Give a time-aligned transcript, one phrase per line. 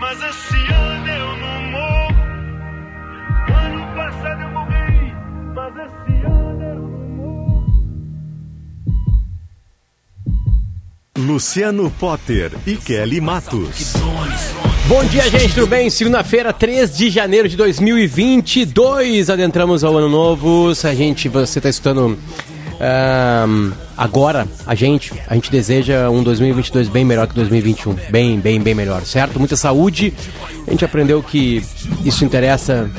[0.00, 2.14] mas esse ano eu não morro.
[3.48, 5.12] Ano passado eu morri,
[5.54, 7.68] mas esse ano eu não morro.
[11.18, 13.94] Luciano Potter e Kelly Matos.
[14.86, 15.90] Bom dia, gente, tudo bem?
[15.90, 19.28] Segunda-feira, 3 de janeiro de 2022.
[19.28, 20.74] Adentramos ao ano novo.
[20.74, 22.18] Se a gente, você está escutando
[22.80, 27.94] ahn, agora, a gente, a gente deseja um 2022 bem melhor que 2021.
[28.10, 29.38] Bem, bem, bem melhor, certo?
[29.38, 30.12] Muita saúde.
[30.66, 31.62] A gente aprendeu que
[32.04, 32.90] isso interessa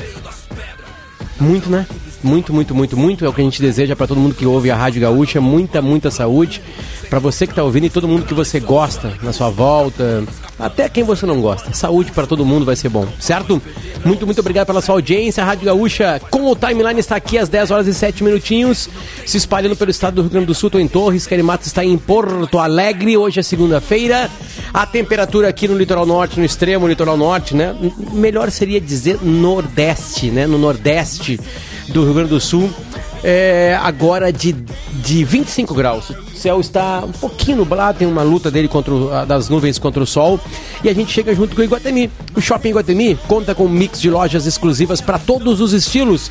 [1.38, 1.86] muito, né?
[2.22, 3.24] Muito, muito, muito, muito.
[3.24, 5.40] É o que a gente deseja para todo mundo que ouve a Rádio Gaúcha.
[5.40, 6.60] Muita, muita saúde.
[7.08, 10.24] Para você que tá ouvindo e todo mundo que você gosta na sua volta.
[10.58, 11.72] Até quem você não gosta.
[11.72, 13.60] Saúde para todo mundo vai ser bom, certo?
[14.04, 15.42] Muito, muito obrigado pela sua audiência.
[15.42, 18.88] A Rádio Gaúcha com o timeline está aqui às 10 horas e 7 minutinhos.
[19.26, 20.70] Se espalhando pelo estado do Rio Grande do Sul.
[20.70, 21.28] Tô em Torres.
[21.42, 23.16] Matos está em Porto Alegre.
[23.16, 24.30] Hoje é segunda-feira.
[24.72, 27.74] A temperatura aqui no litoral norte, no extremo litoral norte, né?
[28.12, 30.46] Melhor seria dizer nordeste, né?
[30.46, 31.38] No nordeste
[31.88, 32.70] do Rio Grande do Sul.
[33.22, 36.10] É, agora de, de 25 graus.
[36.40, 40.02] O céu está um pouquinho nublado, tem uma luta dele contra o- das nuvens contra
[40.02, 40.40] o sol.
[40.82, 42.10] E a gente chega junto com o Iguatemi.
[42.34, 46.30] O Shopping Iguatemi conta com um mix de lojas exclusivas para todos os estilos.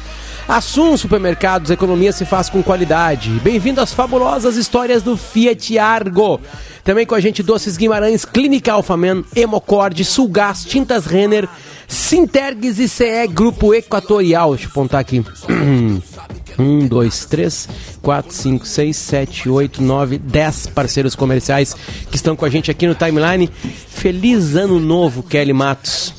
[0.49, 3.29] Assum Supermercados, economia se faz com qualidade.
[3.43, 6.41] Bem-vindo às fabulosas histórias do Fiat Argo.
[6.83, 11.47] Também com a gente Doces Guimarães, Clínica Alfaman, Hemocord, Sulgás, Tintas Renner,
[11.87, 14.55] Sintergues e CE Grupo Equatorial.
[14.55, 15.23] Deixa eu apontar aqui.
[16.57, 17.69] Um, dois, três,
[18.01, 21.73] quatro, cinco, seis, sete, oito, nove, dez parceiros comerciais
[22.11, 23.49] que estão com a gente aqui no Timeline.
[23.87, 26.18] Feliz ano novo, Kelly Matos.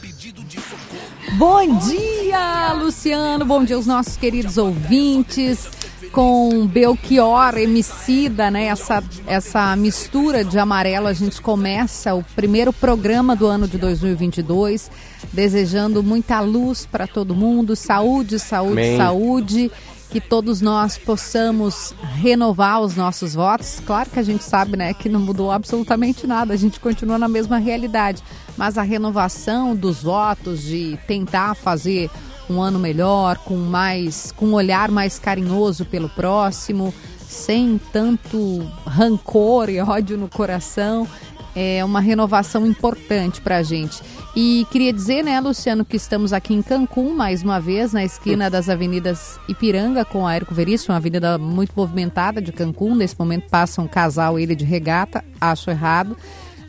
[1.39, 3.45] Bom dia, Luciano.
[3.45, 5.71] Bom dia aos nossos queridos ouvintes.
[6.13, 8.65] Com Belchior, Emicida, né?
[8.65, 14.91] Essa, essa mistura de amarelo, a gente começa o primeiro programa do ano de 2022,
[15.33, 18.97] desejando muita luz para todo mundo, saúde, saúde, Amém.
[18.97, 19.71] saúde.
[20.11, 23.81] Que todos nós possamos renovar os nossos votos.
[23.87, 26.53] Claro que a gente sabe, né, que não mudou absolutamente nada.
[26.53, 28.21] A gente continua na mesma realidade.
[28.61, 32.11] Mas a renovação dos votos, de tentar fazer
[32.47, 36.93] um ano melhor, com mais, com um olhar mais carinhoso pelo próximo,
[37.27, 41.09] sem tanto rancor e ódio no coração,
[41.57, 44.03] é uma renovação importante para a gente.
[44.37, 48.51] E queria dizer, né, Luciano, que estamos aqui em Cancún, mais uma vez, na esquina
[48.51, 52.95] das avenidas Ipiranga com a Érico Veríssimo, uma avenida muito movimentada de Cancún.
[52.95, 56.15] Nesse momento passa um casal, ele de regata, acho errado.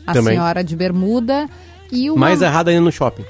[0.06, 0.32] A Também.
[0.32, 1.48] senhora de bermuda
[1.92, 2.18] e uma...
[2.18, 3.24] Mais errado ainda no shopping.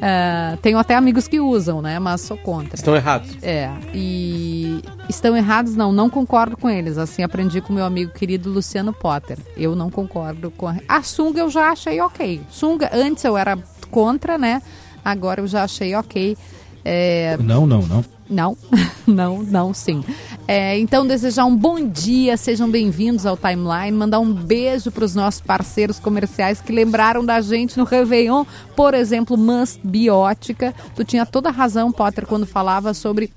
[0.00, 2.74] Ah, tenho até amigos que usam, né, mas sou contra.
[2.74, 3.30] Estão errados.
[3.40, 6.98] É, e estão errados não, não concordo com eles.
[6.98, 9.38] Assim, aprendi com meu amigo querido Luciano Potter.
[9.56, 10.76] Eu não concordo com a...
[10.88, 12.42] A sunga eu já achei ok.
[12.50, 13.56] Sunga, antes eu era
[13.90, 14.60] contra, né?
[15.04, 16.36] Agora eu já achei ok.
[16.84, 18.04] É, Não, não, não.
[18.32, 18.56] Não,
[19.06, 20.02] não, não, sim.
[20.48, 23.92] É, então, desejar um bom dia, sejam bem-vindos ao Timeline.
[23.92, 28.44] Mandar um beijo para os nossos parceiros comerciais que lembraram da gente no Réveillon.
[28.74, 30.74] Por exemplo, Must Biótica.
[30.96, 33.30] Tu tinha toda a razão, Potter, quando falava sobre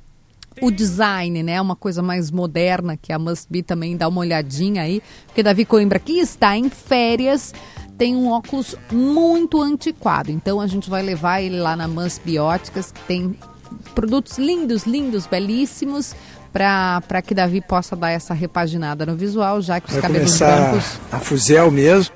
[0.61, 1.59] o design, né?
[1.61, 5.01] Uma coisa mais moderna que a Must Be também dá uma olhadinha aí.
[5.27, 7.53] Porque Davi Coimbra, que está em férias,
[7.97, 10.31] tem um óculos muito antiquado.
[10.31, 13.35] Então a gente vai levar ele lá na Must Bióticas, que tem
[13.93, 16.13] produtos lindos, lindos, belíssimos,
[16.51, 20.99] para que Davi possa dar essa repaginada no visual, já que os Vai cabelos brancos
[21.11, 22.13] a fuzel mesmo.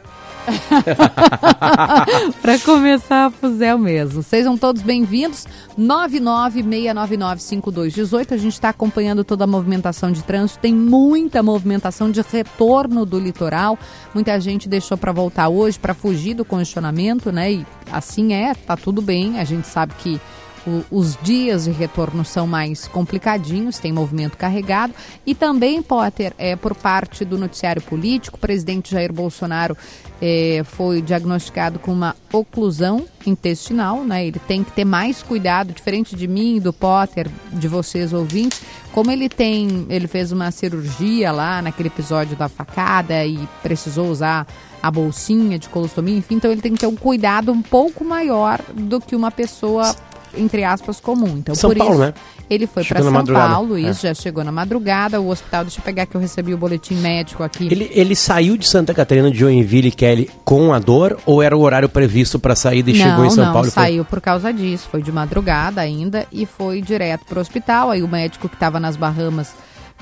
[2.41, 4.23] para começar a fuzel mesmo.
[4.23, 5.45] Sejam todos bem-vindos.
[5.77, 8.31] 996995218.
[8.31, 10.59] A gente está acompanhando toda a movimentação de trânsito.
[10.59, 13.77] Tem muita movimentação de retorno do litoral.
[14.13, 17.51] Muita gente deixou para voltar hoje para fugir do congestionamento, né?
[17.51, 19.39] E assim é, tá tudo bem.
[19.39, 20.19] A gente sabe que
[20.69, 24.93] o, os dias de retorno são mais complicadinhos, tem movimento carregado.
[25.25, 29.75] E também, Potter, é, por parte do noticiário político, o presidente Jair Bolsonaro
[30.21, 34.25] é, foi diagnosticado com uma oclusão intestinal, né?
[34.25, 38.61] Ele tem que ter mais cuidado, diferente de mim, do Potter, de vocês ouvintes.
[38.91, 44.45] Como ele tem, ele fez uma cirurgia lá naquele episódio da facada e precisou usar
[44.81, 48.61] a bolsinha de colostomia, enfim, então ele tem que ter um cuidado um pouco maior
[48.73, 49.93] do que uma pessoa
[50.35, 51.37] entre aspas, comum.
[51.37, 52.13] Então, São por Paulo, isso, né?
[52.49, 54.09] ele foi para São Paulo, isso, é.
[54.09, 55.19] já chegou na madrugada.
[55.19, 57.67] O hospital, deixa eu pegar que eu recebi o boletim médico aqui.
[57.71, 61.61] Ele, ele saiu de Santa Catarina, de Joinville, Kelly, com a dor ou era o
[61.61, 63.67] horário previsto para saída e não, chegou em São não, Paulo?
[63.67, 64.87] Não, saiu por causa disso.
[64.89, 67.91] Foi de madrugada ainda e foi direto para o hospital.
[67.91, 69.53] Aí o médico que estava nas Bahamas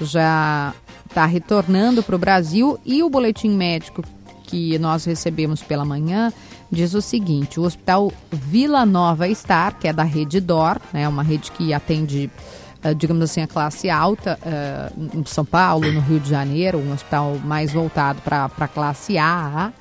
[0.02, 0.74] já
[1.10, 4.04] está retornando para o Brasil e o boletim médico
[4.44, 6.32] que nós recebemos pela manhã
[6.72, 11.24] diz o seguinte: o Hospital Vila Nova Star, que é da rede DOR, né, uma
[11.24, 12.30] rede que atende,
[12.84, 16.94] uh, digamos assim, a classe alta uh, em São Paulo, no Rio de Janeiro, um
[16.94, 19.72] hospital mais voltado para a classe A.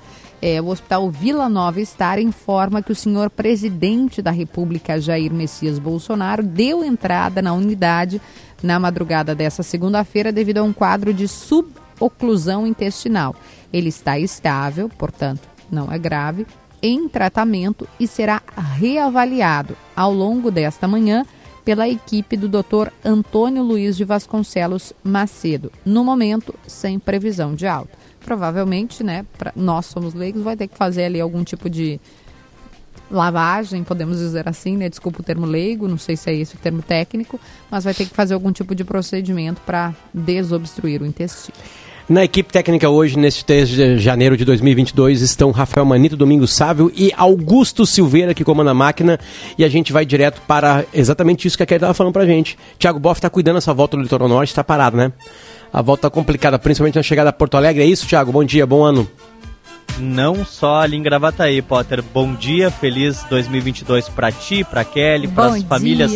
[0.41, 5.79] É, o Hospital Vila Nova Star informa que o senhor presidente da República, Jair Messias
[5.79, 8.21] Bolsonaro, deu entrada na unidade
[8.63, 13.35] na madrugada dessa segunda-feira devido a um quadro de suboclusão intestinal.
[13.73, 16.47] Ele está estável, portanto, não é grave,
[16.87, 18.41] em tratamento e será
[18.77, 21.27] reavaliado ao longo desta manhã
[21.65, 22.93] pela equipe do Dr.
[23.05, 27.99] Antônio Luiz de Vasconcelos Macedo, no momento sem previsão de alta.
[28.25, 32.01] Provavelmente, né, pra, nós somos leigos, vai ter que fazer ali algum tipo de
[33.11, 34.89] lavagem, podemos dizer assim, né?
[34.89, 37.41] Desculpa o termo leigo, não sei se é esse o termo técnico,
[37.71, 41.57] mas vai ter que fazer algum tipo de procedimento para desobstruir o intestino.
[42.09, 46.93] Na equipe técnica hoje, neste 3 de janeiro de 2022, estão Rafael Manito, Domingos Sávio
[46.95, 49.19] e Augusto Silveira, que comanda a máquina.
[49.59, 52.27] E a gente vai direto para exatamente isso que a Kelly estava falando para a
[52.27, 52.57] gente.
[52.79, 55.11] Tiago Boff está cuidando dessa volta do Litoral Norte, está parado, né?
[55.73, 57.83] A volta está complicada, principalmente na chegada a Porto Alegre.
[57.83, 58.31] É isso, Tiago?
[58.31, 59.09] Bom dia, bom ano.
[59.99, 62.05] Não só ali em Gravataí, Potter.
[62.15, 66.13] Bom dia, feliz 2022 para ti, para Kelly, para as famílias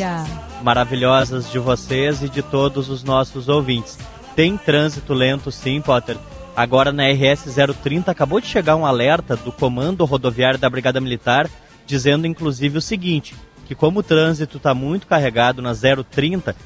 [0.62, 3.98] maravilhosas de vocês e de todos os nossos ouvintes.
[4.40, 6.16] Tem trânsito lento sim, Potter.
[6.56, 11.46] Agora na RS 030 acabou de chegar um alerta do Comando Rodoviário da Brigada Militar
[11.84, 16.56] dizendo inclusive o seguinte, que como o trânsito está muito carregado na 030,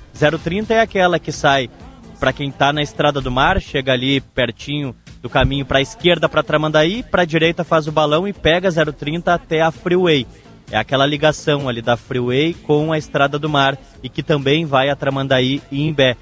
[0.41, 1.69] 030 é aquela que sai
[2.21, 6.29] para quem está na Estrada do Mar, chega ali pertinho do caminho para a esquerda
[6.29, 10.29] para Tramandaí, para a direita faz o balão e pega 030 até a Freeway.
[10.71, 14.89] É aquela ligação ali da Freeway com a Estrada do Mar e que também vai
[14.91, 16.17] a Tramandaí e Imbé.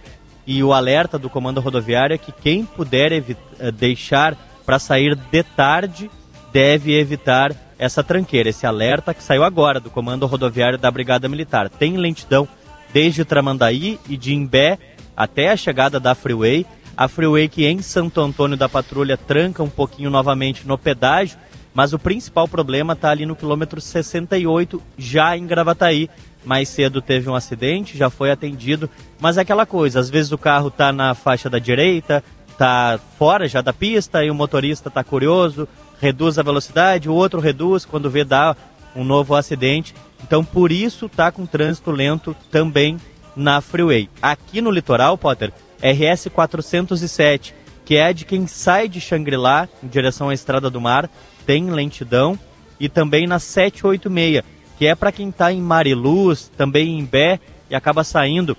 [0.47, 3.25] E o alerta do Comando Rodoviário é que quem puder eh,
[3.71, 4.37] deixar
[4.67, 6.11] para sair de tarde
[6.53, 8.49] deve evitar essa tranqueira.
[8.49, 11.69] Esse alerta que saiu agora do Comando Rodoviário da Brigada Militar.
[11.69, 12.47] Tem lentidão
[12.93, 14.79] desde Tramandaí e de Imbé
[15.17, 16.67] até a chegada da Freeway.
[16.97, 21.39] A Freeway que em Santo Antônio da Patrulha tranca um pouquinho novamente no pedágio,
[21.75, 26.11] mas o principal problema está ali no quilômetro 68, já em Gravataí,
[26.45, 28.89] mais cedo teve um acidente, já foi atendido,
[29.21, 33.49] mas é aquela coisa, às vezes o carro está na faixa da direita, está fora
[33.49, 35.69] já da pista e o motorista está curioso,
[36.01, 38.57] reduz a velocidade, o outro reduz, quando vê dá
[38.95, 39.95] um novo acidente.
[40.23, 42.99] Então por isso está com trânsito lento também
[43.35, 44.09] na freeway.
[44.21, 50.29] Aqui no litoral, Potter, RS 407, que é de quem sai de Xangri-Lá em direção
[50.29, 51.11] à Estrada do Mar,
[51.47, 52.39] tem lentidão,
[52.79, 54.45] e também na 786
[54.83, 57.39] que é para quem está em Mariluz, também em Bé
[57.71, 58.57] e acaba saindo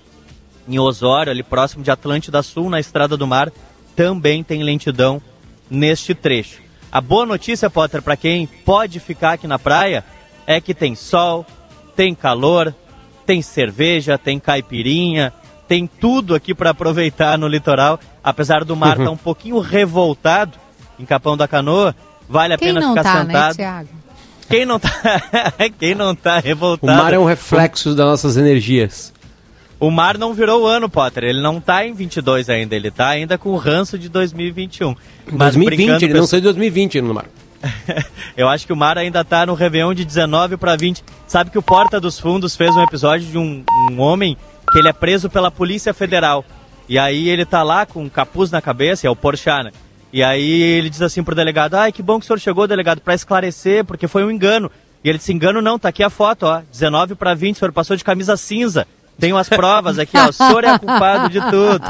[0.66, 3.52] em Osório, ali próximo de Atlântida Sul, na Estrada do Mar,
[3.94, 5.20] também tem lentidão
[5.68, 6.62] neste trecho.
[6.90, 10.02] A boa notícia, Potter, para quem pode ficar aqui na praia,
[10.46, 11.44] é que tem sol,
[11.94, 12.74] tem calor,
[13.26, 15.30] tem cerveja, tem caipirinha,
[15.68, 18.00] tem tudo aqui para aproveitar no litoral.
[18.22, 19.08] Apesar do mar estar uhum.
[19.08, 20.56] tá um pouquinho revoltado
[20.98, 21.94] em Capão da Canoa,
[22.26, 23.58] vale a Quem pena ficar tá, né, sentado.
[23.58, 24.03] Né,
[24.48, 24.90] quem não tá,
[25.78, 26.92] quem não tá revoltado?
[26.92, 29.12] O mar é um reflexo das nossas energias.
[29.78, 31.24] O mar não virou o ano, Potter.
[31.24, 32.74] Ele não tá em 22 ainda.
[32.74, 34.94] Ele tá ainda com o ranço de 2021.
[35.32, 37.26] Mas 2020, ele não saiu de 2020 no mar.
[38.36, 41.02] Eu acho que o mar ainda tá no Réveillon de 19 para 20.
[41.26, 44.36] Sabe que o Porta dos Fundos fez um episódio de um, um homem
[44.70, 46.44] que ele é preso pela Polícia Federal.
[46.88, 49.72] E aí ele tá lá com um capuz na cabeça, é o Porchat, né?
[50.14, 53.00] E aí ele diz assim pro delegado: ai, que bom que o senhor chegou, delegado,
[53.00, 54.70] para esclarecer, porque foi um engano.
[55.02, 57.72] E ele disse: engano não, tá aqui a foto, ó, 19 para 20, o senhor
[57.72, 58.86] passou de camisa cinza.
[59.18, 60.28] Tenho as provas aqui, ó.
[60.28, 61.84] O senhor é culpado de tudo.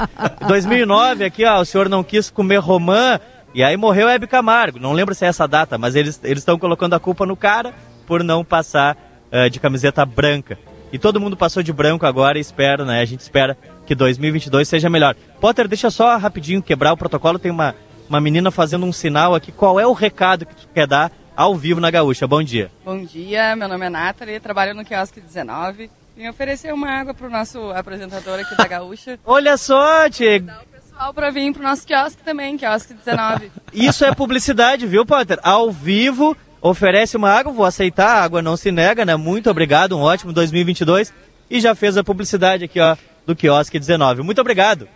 [0.49, 3.21] 2009, aqui, ó, o senhor não quis comer romã.
[3.55, 4.81] E aí morreu Hebe Camargo.
[4.81, 7.75] Não lembro se é essa data, mas eles estão colocando a culpa no cara
[8.07, 8.97] por não passar
[9.31, 10.59] uh, de camiseta branca.
[10.91, 13.01] E todo mundo passou de branco agora e espera, né?
[13.01, 15.15] A gente espera que 2022 seja melhor.
[15.41, 17.39] Potter, deixa só rapidinho quebrar o protocolo.
[17.39, 17.75] Tem uma,
[18.09, 19.53] uma menina fazendo um sinal aqui.
[19.53, 22.27] Qual é o recado que tu quer dar ao vivo na Gaúcha?
[22.27, 22.71] Bom dia.
[22.85, 25.91] Bom dia, meu nome é Nathalie, trabalho no quiosque 19.
[26.17, 29.19] Vim oferecer uma água para o nosso apresentador aqui da Gaúcha.
[29.27, 30.39] Olha só, Tia.
[30.39, 33.51] o pessoal para vir para o nosso quiosque também, quiosque 19.
[33.73, 35.41] Isso é publicidade, viu, Potter?
[35.43, 39.17] Ao vivo, oferece uma água, vou aceitar, a água não se nega, né?
[39.17, 41.13] Muito obrigado, um ótimo 2022.
[41.51, 42.97] E já fez a publicidade aqui, ó,
[43.27, 44.23] do quiosque 19.
[44.23, 44.89] Muito obrigado.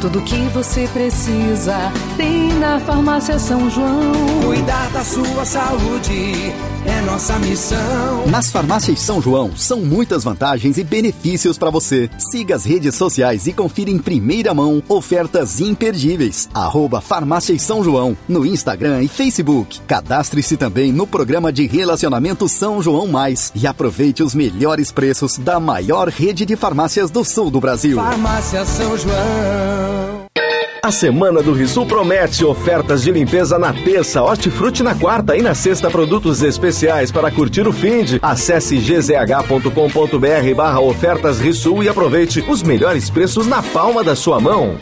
[0.00, 4.12] Tudo que você precisa tem na Farmácia São João.
[4.44, 6.52] Cuidar da sua saúde
[6.84, 8.26] é nossa missão.
[8.26, 12.10] Nas farmácias São João são muitas vantagens e benefícios para você.
[12.18, 16.48] Siga as redes sociais e confira em primeira mão ofertas imperdíveis.
[16.52, 19.80] Arroba Farmácias São João no Instagram e Facebook.
[19.86, 25.58] Cadastre-se também no programa de relacionamento São João Mais e aproveite os melhores preços da
[25.58, 27.96] maior rede de farmácias do sul do Brasil.
[27.96, 29.85] Farmácia São João.
[30.86, 35.52] A Semana do Risul promete ofertas de limpeza na terça, hortifruti na quarta e na
[35.52, 38.20] sexta produtos especiais para curtir o finde.
[38.22, 41.40] Acesse gzh.com.br barra ofertas
[41.82, 44.78] e aproveite os melhores preços na palma da sua mão.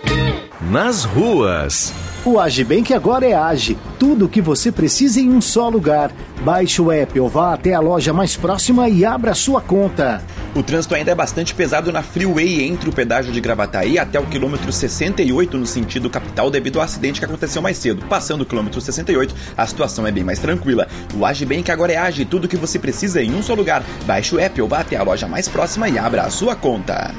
[0.61, 2.14] Nas ruas.
[2.27, 3.77] O Agibank agora é Age.
[3.99, 6.11] Tudo o que você precisa em um só lugar.
[6.41, 10.23] Baixe o app ou vá até a loja mais próxima e abra sua conta.
[10.55, 14.25] O trânsito ainda é bastante pesado na Freeway entre o pedágio de Gravataí até o
[14.25, 18.07] quilômetro 68 no sentido capital devido ao acidente que aconteceu mais cedo.
[18.07, 20.89] Passando o quilômetro 68, a situação é bem mais tranquila.
[21.15, 22.25] O Agibank agora é Age.
[22.25, 23.85] Tudo o que você precisa em um só lugar.
[24.07, 27.13] Baixe o app ou vá até a loja mais próxima e abra a sua conta.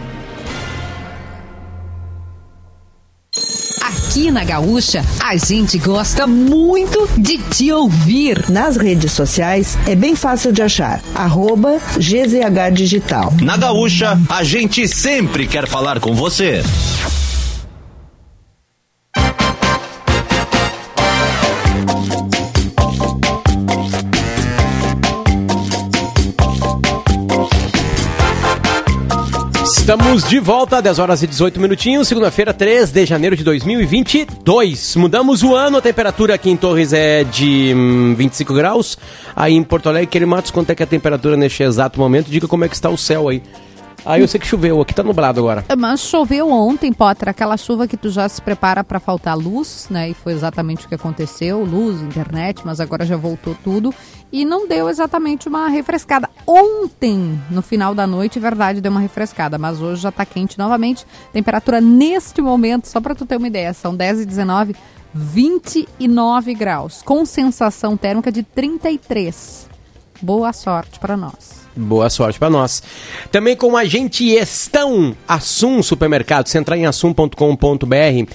[4.15, 8.49] Aqui na Gaúcha, a gente gosta muito de te ouvir.
[8.49, 11.01] Nas redes sociais é bem fácil de achar.
[11.13, 13.33] Arroba GZH Digital.
[13.41, 16.63] Na Gaúcha, a gente sempre quer falar com você.
[29.85, 34.95] Estamos de volta, 10 horas e 18 minutinhos, segunda-feira, 3 de janeiro de 2022.
[34.95, 38.97] Mudamos o ano, a temperatura aqui em Torres é de hum, 25 graus.
[39.35, 42.31] Aí em Porto Alegre, Querido Matos, quanto é que é a temperatura neste exato momento?
[42.31, 43.43] Diga como é que está o céu aí.
[44.05, 45.65] Aí eu sei que choveu, aqui tá nublado agora.
[45.75, 50.11] Mas choveu ontem, Potter, aquela chuva que tu já se prepara para faltar luz, né?
[50.11, 53.91] E foi exatamente o que aconteceu, luz, internet, mas agora já voltou tudo
[54.31, 56.29] e não deu exatamente uma refrescada.
[56.45, 61.03] Ontem, no final da noite, verdade, deu uma refrescada, mas hoje já tá quente novamente.
[61.33, 64.75] Temperatura neste momento, só para tu ter uma ideia, são 10 e 19,
[65.15, 69.67] 29 graus, com sensação térmica de 33.
[70.21, 71.64] Boa sorte para nós.
[71.75, 72.81] Boa sorte para nós.
[73.31, 76.47] Também com a gente estão Assum Supermercado.
[76.47, 78.31] Se entrar em assum.com.br,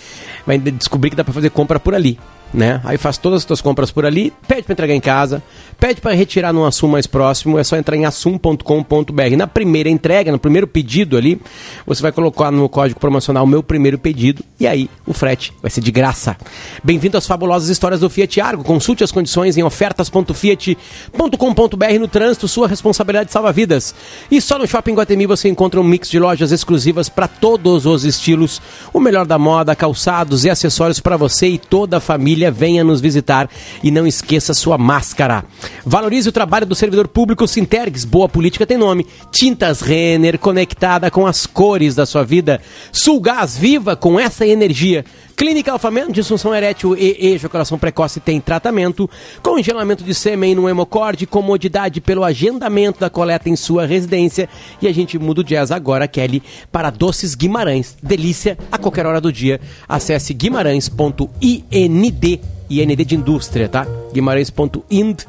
[0.47, 2.19] vai descobrir que dá para fazer compra por ali.
[2.52, 2.80] Né?
[2.85, 5.40] Aí faz todas as suas compras por ali, pede para entregar em casa,
[5.78, 9.37] pede para retirar no Assum mais próximo, é só entrar em assum.com.br.
[9.37, 11.40] Na primeira entrega, no primeiro pedido ali,
[11.87, 15.80] você vai colocar no código promocional meu primeiro pedido e aí o frete vai ser
[15.80, 16.37] de graça.
[16.83, 18.64] Bem-vindo às fabulosas histórias do Fiat Argo.
[18.64, 23.95] Consulte as condições em ofertas.fiat.com.br no trânsito, sua responsabilidade salva vidas.
[24.28, 28.04] E só no Shopping Guatemi você encontra um mix de lojas exclusivas para todos os
[28.04, 28.61] estilos,
[28.92, 33.01] o melhor da moda, calçados e acessórios para você e toda a família venha nos
[33.01, 33.51] visitar
[33.83, 35.45] e não esqueça sua máscara.
[35.85, 38.05] Valorize o trabalho do servidor público Sintergues.
[38.05, 39.05] Boa política tem nome.
[39.33, 42.61] Tintas Renner, conectada com as cores da sua vida.
[42.93, 45.05] Sulgás viva com essa energia.
[45.41, 49.09] Clínica Alfamento, disfunção erétil e ejaculação precoce tem tratamento.
[49.43, 54.51] Congelamento de sêmen no hemocorde, comodidade pelo agendamento da coleta em sua residência.
[54.83, 57.97] E a gente muda o jazz agora, Kelly, para Doces Guimarães.
[58.03, 59.63] Delícia a qualquer hora do dia.
[59.89, 63.87] Acesse guimarães.ind, IND de indústria, tá?
[64.13, 65.25] guimarães.ind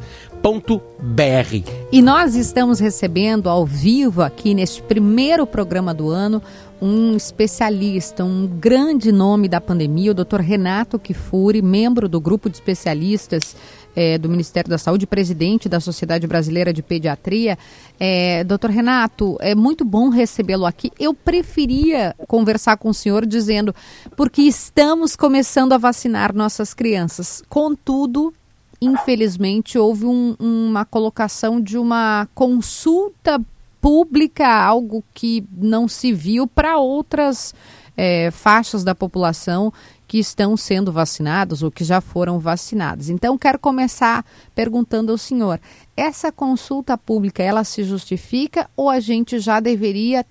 [1.92, 6.42] E nós estamos recebendo ao vivo aqui neste primeiro programa do ano
[6.82, 10.40] um especialista, um grande nome da pandemia, o Dr.
[10.40, 13.56] Renato Kifuri, membro do grupo de especialistas
[13.96, 17.58] é, do Ministério da Saúde, presidente da Sociedade Brasileira de Pediatria.
[18.00, 20.92] É, doutor Renato, é muito bom recebê-lo aqui.
[21.00, 23.76] Eu preferia conversar com o senhor dizendo,
[24.18, 27.44] porque estamos começando a vacinar nossas crianças.
[27.48, 28.34] Contudo,
[28.82, 33.40] infelizmente, houve um, uma colocação de uma consulta
[33.82, 37.54] pública, algo que não se viu para outras
[37.98, 39.74] é, faixas da população
[40.08, 43.10] que estão sendo vacinados ou que já foram vacinados.
[43.10, 45.60] Então, quero começar perguntando ao senhor:
[45.96, 50.26] essa consulta pública ela se justifica ou a gente já deveria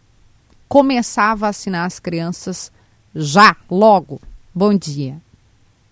[0.69, 2.73] começar a vacinar as crianças
[3.15, 4.21] já, logo?
[4.55, 5.17] Bom dia.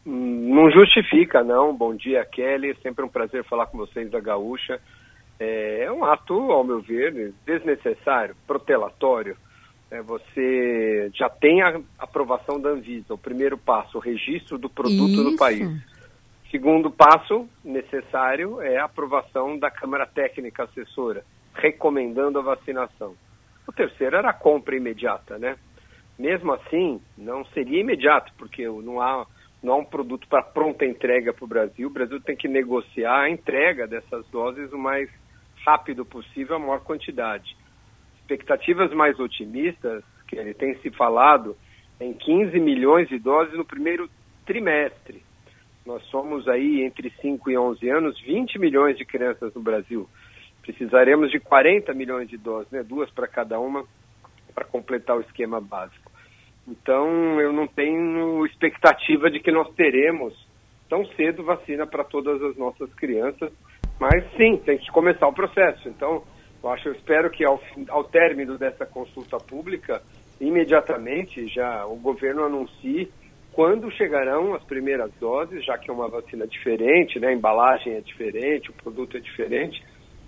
[0.04, 1.74] Não justifica, não.
[1.74, 2.76] Bom dia, Kelly.
[2.82, 4.80] Sempre um prazer falar com vocês da Gaúcha.
[5.40, 9.36] É um ato, ao meu ver, desnecessário, protelatório.
[9.90, 15.12] É, você já tem a aprovação da Anvisa, o primeiro passo, o registro do produto
[15.12, 15.24] Isso.
[15.24, 15.68] no país.
[16.50, 23.14] Segundo passo necessário é a aprovação da Câmara Técnica Assessora, recomendando a vacinação.
[23.66, 25.56] O terceiro era a compra imediata, né?
[26.18, 29.26] Mesmo assim, não seria imediato, porque não há
[29.62, 31.88] não há um produto para pronta entrega para o Brasil.
[31.88, 35.10] O Brasil tem que negociar a entrega dessas doses o mais
[35.68, 37.54] rápido possível, a maior quantidade.
[38.20, 41.56] Expectativas mais otimistas, que ele tem se falado,
[42.00, 44.08] em 15 milhões de doses no primeiro
[44.46, 45.22] trimestre.
[45.84, 50.08] Nós somos aí, entre 5 e 11 anos, 20 milhões de crianças no Brasil.
[50.62, 52.82] Precisaremos de 40 milhões de doses, né?
[52.82, 53.84] duas para cada uma,
[54.54, 56.10] para completar o esquema básico.
[56.66, 60.34] Então, eu não tenho expectativa de que nós teremos
[60.88, 63.50] tão cedo vacina para todas as nossas crianças,
[64.00, 65.88] mas sim, tem que começar o processo.
[65.88, 66.22] Então,
[66.62, 70.02] eu acho, eu espero que ao, ao término dessa consulta pública,
[70.40, 73.10] imediatamente já o governo anuncie
[73.52, 77.28] quando chegarão as primeiras doses, já que é uma vacina diferente, né?
[77.28, 79.82] a embalagem é diferente, o produto é diferente,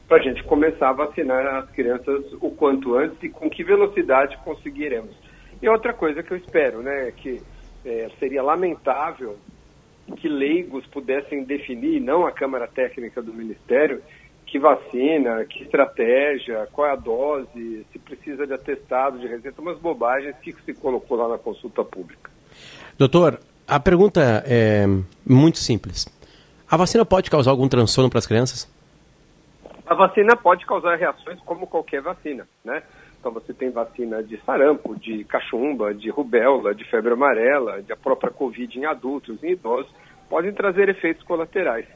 [0.09, 4.37] para a gente começar a vacinar as crianças o quanto antes e com que velocidade
[4.38, 5.14] conseguiremos.
[5.62, 7.40] E outra coisa que eu espero, né, que
[7.85, 9.37] é, seria lamentável
[10.16, 14.03] que leigos pudessem definir, não a Câmara Técnica do Ministério,
[14.46, 19.79] que vacina, que estratégia, qual é a dose, se precisa de atestado, de receita, umas
[19.79, 22.31] bobagens que se colocou lá na consulta pública.
[22.99, 24.85] Doutor, a pergunta é
[25.25, 26.07] muito simples.
[26.68, 28.68] A vacina pode causar algum transtorno para as crianças?
[29.87, 32.83] A vacina pode causar reações como qualquer vacina, né?
[33.20, 37.96] Então você tem vacina de sarampo, de cachumba, de rubéola, de febre amarela, de a
[37.96, 39.92] própria Covid em adultos e idosos,
[40.28, 41.87] podem trazer efeitos colaterais.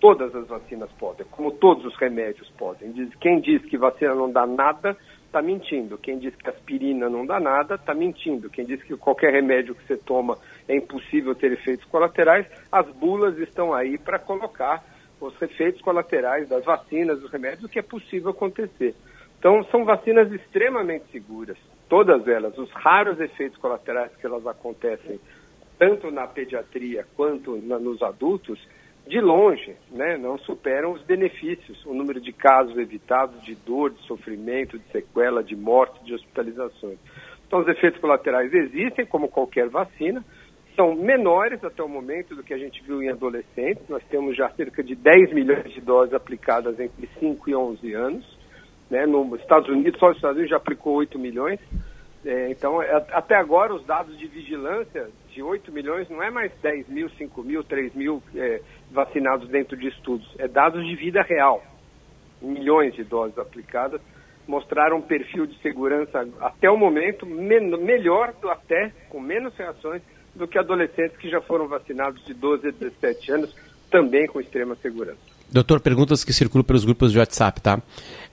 [0.00, 2.92] Todas as vacinas podem, como todos os remédios podem.
[3.20, 5.96] Quem diz que vacina não dá nada, está mentindo.
[5.96, 8.50] Quem diz que aspirina não dá nada, está mentindo.
[8.50, 13.38] Quem diz que qualquer remédio que você toma é impossível ter efeitos colaterais, as bulas
[13.38, 14.84] estão aí para colocar
[15.20, 18.96] os efeitos colaterais das vacinas, dos remédios, o que é possível acontecer.
[19.42, 22.56] Então, são vacinas extremamente seguras, todas elas.
[22.56, 25.18] Os raros efeitos colaterais que elas acontecem,
[25.80, 28.56] tanto na pediatria quanto na, nos adultos,
[29.04, 34.00] de longe, né, não superam os benefícios, o número de casos evitados de dor, de
[34.02, 36.98] sofrimento, de sequela, de morte, de hospitalizações.
[37.44, 40.24] Então, os efeitos colaterais existem, como qualquer vacina,
[40.76, 43.88] são menores até o momento do que a gente viu em adolescentes.
[43.88, 48.41] Nós temos já cerca de 10 milhões de doses aplicadas entre 5 e 11 anos.
[48.92, 49.06] Né?
[49.06, 51.58] Nos Estados Unidos, só os Estados Unidos já aplicou 8 milhões.
[52.26, 56.52] É, então, é, até agora, os dados de vigilância de 8 milhões não é mais
[56.60, 60.30] 10 mil, 5 mil, 3 mil é, vacinados dentro de estudos.
[60.38, 61.62] É dados de vida real.
[62.42, 64.00] Milhões de doses aplicadas
[64.46, 70.02] mostraram um perfil de segurança, até o momento, melhor até, com menos reações,
[70.34, 73.56] do que adolescentes que já foram vacinados de 12 a 17 anos,
[73.90, 75.31] também com extrema segurança.
[75.52, 77.82] Doutor, perguntas que circulam pelos grupos de WhatsApp, tá?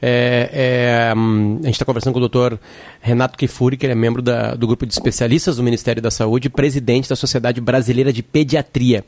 [0.01, 2.57] É, é, hum, a gente está conversando com o doutor
[3.01, 6.47] Renato Kifuri, que ele é membro da, do grupo de especialistas do Ministério da Saúde
[6.47, 9.03] e presidente da Sociedade Brasileira de Pediatria.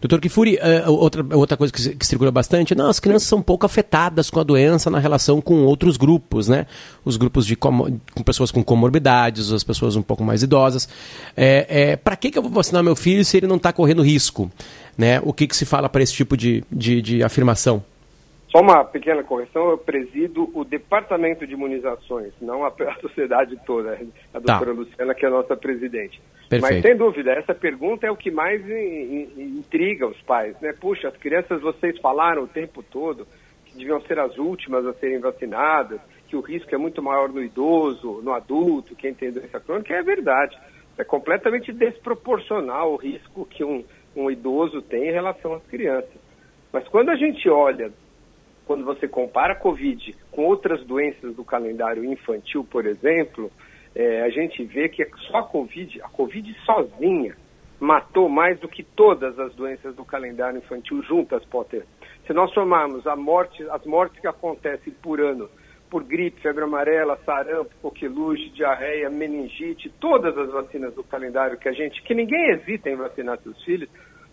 [0.00, 3.66] Doutor Kifuri, uh, outra, outra coisa que, que, circula bastante, não, as crianças são pouco
[3.66, 6.66] afetadas com a doença na relação com outros grupos, né?
[7.04, 7.90] Os grupos de com
[8.24, 10.88] pessoas com comorbidades, as pessoas um pouco mais idosas.
[11.36, 14.02] É, é, Para que, que eu vou vacinar meu filho se ele não está correndo
[14.02, 14.50] risco?
[14.96, 15.20] Né?
[15.22, 17.82] O que, que se fala para esse tipo de, de, de afirmação?
[18.48, 23.92] Só uma pequena correção, eu presido o Departamento de Imunizações, não a, a sociedade toda,
[24.32, 24.72] a doutora tá.
[24.72, 26.20] Luciana, que é a nossa presidente.
[26.48, 26.62] Perfeito.
[26.62, 30.72] Mas, sem dúvida, essa pergunta é o que mais in, in, intriga os pais, né?
[30.80, 33.26] Puxa, as crianças, vocês falaram o tempo todo
[33.66, 37.42] que deviam ser as últimas a serem vacinadas, que o risco é muito maior no
[37.42, 40.58] idoso, no adulto, quem tem doença crônica, é verdade.
[40.96, 43.84] É completamente desproporcional o risco que um
[44.18, 46.16] um idoso tem em relação às crianças.
[46.72, 47.90] Mas quando a gente olha,
[48.68, 53.50] quando você compara a Covid com outras doenças do calendário infantil, por exemplo,
[53.94, 57.34] é, a gente vê que só a Covid, a Covid sozinha,
[57.80, 61.86] matou mais do que todas as doenças do calendário infantil juntas, Potter.
[62.26, 65.48] Se nós somarmos morte, as mortes que acontecem por ano
[65.88, 71.72] por gripe, febre amarela, sarampo, coqueluche, diarreia, meningite, todas as vacinas do calendário que a
[71.72, 73.88] gente, que ninguém hesita em vacinar seus filhos,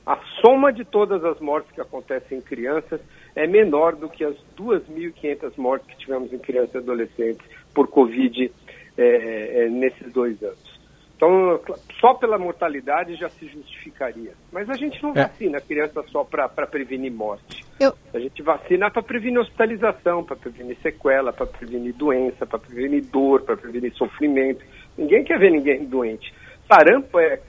[0.06, 3.02] a soma de todas as mortes que acontecem em crianças
[3.36, 8.52] é menor do que as 2.500 mortes que tivemos em crianças e adolescentes por Covid
[8.98, 10.76] é, é, nesses dois anos.
[11.16, 11.60] Então,
[12.00, 14.34] só pela mortalidade já se justificaria.
[14.52, 15.24] Mas a gente não é.
[15.24, 17.66] vacina a criança só para prevenir morte.
[17.80, 17.94] Eu...
[18.14, 23.42] A gente vacina para prevenir hospitalização, para prevenir sequela, para prevenir doença, para prevenir dor,
[23.44, 24.64] para prevenir sofrimento.
[24.98, 26.34] Ninguém quer ver ninguém doente.
[26.68, 27.40] Sarampo é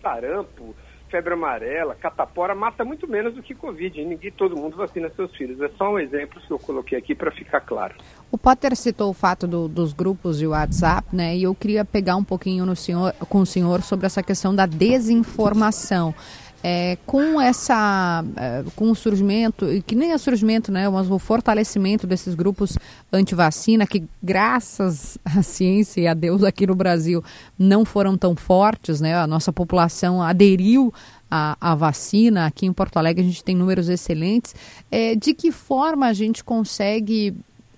[0.00, 0.74] sarampo,
[1.16, 3.98] febre amarela, catapora, mata muito menos do que Covid.
[3.98, 5.58] E ninguém, todo mundo vacina seus filhos.
[5.62, 7.94] É só um exemplo que eu coloquei aqui para ficar claro.
[8.30, 11.34] O Potter citou o fato do, dos grupos de WhatsApp, né?
[11.34, 14.66] E eu queria pegar um pouquinho no senhor, com o senhor sobre essa questão da
[14.66, 16.14] desinformação.
[16.62, 22.06] É, com essa é, com o surgimento que nem é surgimento né mas o fortalecimento
[22.06, 22.78] desses grupos
[23.12, 27.22] anti-vacina que graças à ciência e a Deus aqui no Brasil
[27.58, 30.92] não foram tão fortes né a nossa população aderiu
[31.30, 32.46] à, à vacina.
[32.46, 34.54] Aqui em Porto Alegre a gente tem números excelentes.
[34.90, 37.34] É, de que forma a gente consegue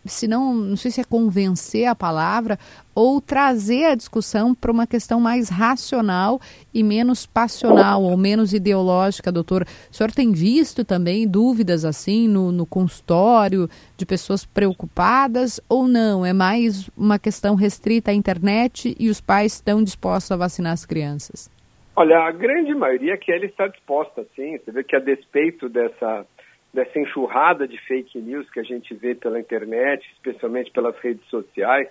[0.08, 2.58] se não, não sei se é convencer a palavra,
[2.94, 6.40] ou trazer a discussão para uma questão mais racional
[6.74, 9.62] e menos passional ou menos ideológica, doutor.
[9.90, 16.26] O senhor tem visto também dúvidas assim no, no consultório de pessoas preocupadas ou não?
[16.26, 20.84] É mais uma questão restrita à internet e os pais estão dispostos a vacinar as
[20.84, 21.50] crianças?
[21.94, 24.56] Olha, a grande maioria que ela está disposta, sim.
[24.58, 26.24] Você vê que a despeito dessa
[26.72, 31.88] dessa enxurrada de fake news que a gente vê pela internet, especialmente pelas redes sociais,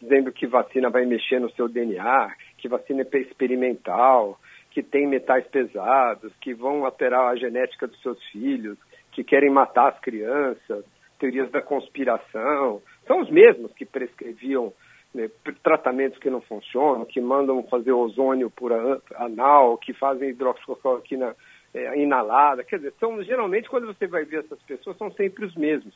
[0.00, 4.38] dizendo que vacina vai mexer no seu DNA, que vacina é experimental,
[4.70, 8.78] que tem metais pesados, que vão alterar a genética dos seus filhos,
[9.12, 10.84] que querem matar as crianças,
[11.18, 12.80] teorias da conspiração.
[13.06, 14.72] São os mesmos que prescreviam
[15.12, 15.28] né,
[15.62, 18.72] tratamentos que não funcionam, que mandam fazer ozônio por
[19.16, 21.34] anal, que fazem hidroxicloroquina
[21.74, 22.64] é, inalada.
[22.64, 25.94] Quer dizer, são, geralmente quando você vai ver essas pessoas, são sempre os mesmos.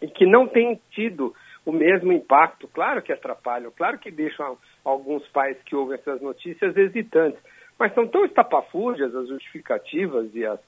[0.00, 2.68] E que não têm tido o mesmo impacto.
[2.68, 7.40] Claro que atrapalham, claro que deixam alguns pais que ouvem essas notícias hesitantes.
[7.78, 10.60] Mas são tão estapafúrdias as justificativas e as,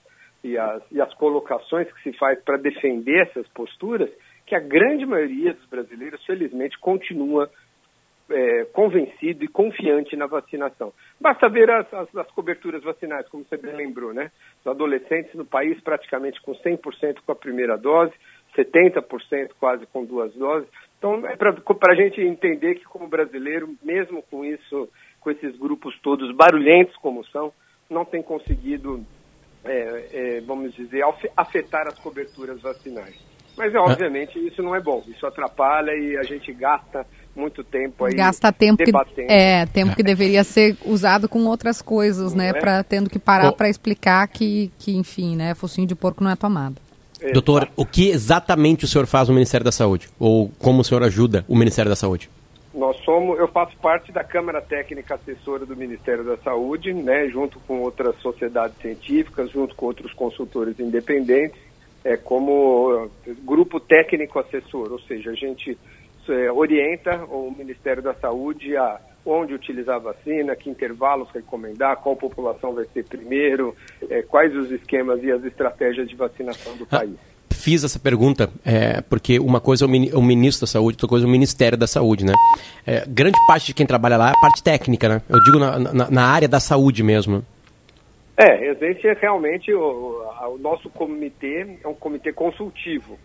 [0.45, 4.11] e as, e as colocações que se faz para defender essas posturas
[4.47, 7.51] que a grande maioria dos brasileiros, felizmente, continua
[8.31, 10.93] é, convencido e confiante na vacinação.
[11.21, 14.31] Basta ver as, as, as, coberturas vacinais, como você bem lembrou, né?
[14.61, 18.13] Os adolescentes no país praticamente com 100% com a primeira dose,
[18.57, 20.69] 70% quase com duas doses.
[20.99, 24.89] Então, é para a gente entender que, como brasileiro, mesmo com isso,
[25.21, 27.53] com esses grupos todos barulhentos como são,
[27.89, 29.05] não tem conseguido,
[29.65, 31.03] é, é, vamos dizer,
[31.37, 33.17] afetar as coberturas vacinais.
[33.57, 35.03] Mas, obviamente, isso não é bom.
[35.09, 37.05] Isso atrapalha e a gente gasta
[37.39, 39.29] muito tempo aí Gasta tempo debatendo.
[39.29, 42.51] que é tempo que deveria ser usado com outras coisas, não né?
[42.51, 42.53] É?
[42.53, 45.55] Para tendo que parar para explicar que, que enfim, né?
[45.55, 46.77] Focinho de porco não é tomado.
[47.33, 50.09] Doutor, o que exatamente o senhor faz no Ministério da Saúde?
[50.19, 52.31] Ou como o senhor ajuda o Ministério da Saúde?
[52.73, 57.59] Nós somos, eu faço parte da Câmara Técnica Assessora do Ministério da Saúde, né, junto
[57.61, 61.59] com outras sociedades científicas, junto com outros consultores independentes,
[62.05, 63.11] é, como
[63.43, 65.77] grupo técnico assessor, ou seja, a gente
[66.33, 72.17] é, orienta o Ministério da Saúde a onde utilizar a vacina, que intervalos recomendar, qual
[72.17, 73.77] população vai ser primeiro,
[74.09, 77.17] é, quais os esquemas e as estratégias de vacinação do ah, país.
[77.51, 81.29] Fiz essa pergunta é, porque uma coisa é o, ministro da Saúde, outra coisa é
[81.29, 82.33] o Ministério da Saúde, né?
[82.87, 85.23] É, grande parte de quem trabalha lá é a parte técnica, né?
[85.29, 87.45] Eu digo na, na, na área da saúde mesmo.
[88.37, 90.23] É, existe realmente o,
[90.55, 93.19] o nosso comitê é um comitê consultivo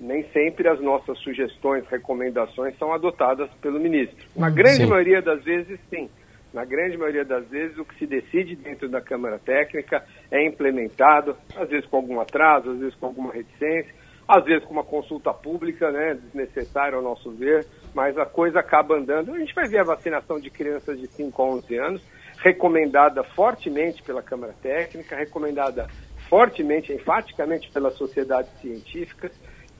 [0.00, 4.16] nem sempre as nossas sugestões, recomendações são adotadas pelo ministro.
[4.34, 4.86] Na hum, grande sim.
[4.86, 6.08] maioria das vezes, sim.
[6.52, 11.36] Na grande maioria das vezes, o que se decide dentro da Câmara Técnica é implementado,
[11.54, 13.94] às vezes com algum atraso, às vezes com alguma reticência,
[14.26, 18.96] às vezes com uma consulta pública, né, desnecessária ao nosso ver, mas a coisa acaba
[18.96, 19.34] andando.
[19.34, 22.02] A gente vai ver a vacinação de crianças de 5 a 11 anos,
[22.38, 25.86] recomendada fortemente pela Câmara Técnica, recomendada
[26.28, 29.32] fortemente, enfaticamente pelas sociedades científicas,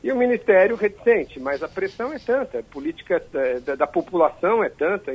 [0.03, 3.23] e o Ministério reticente, mas a pressão é tanta, a política
[3.65, 5.15] da, da, população é tanta,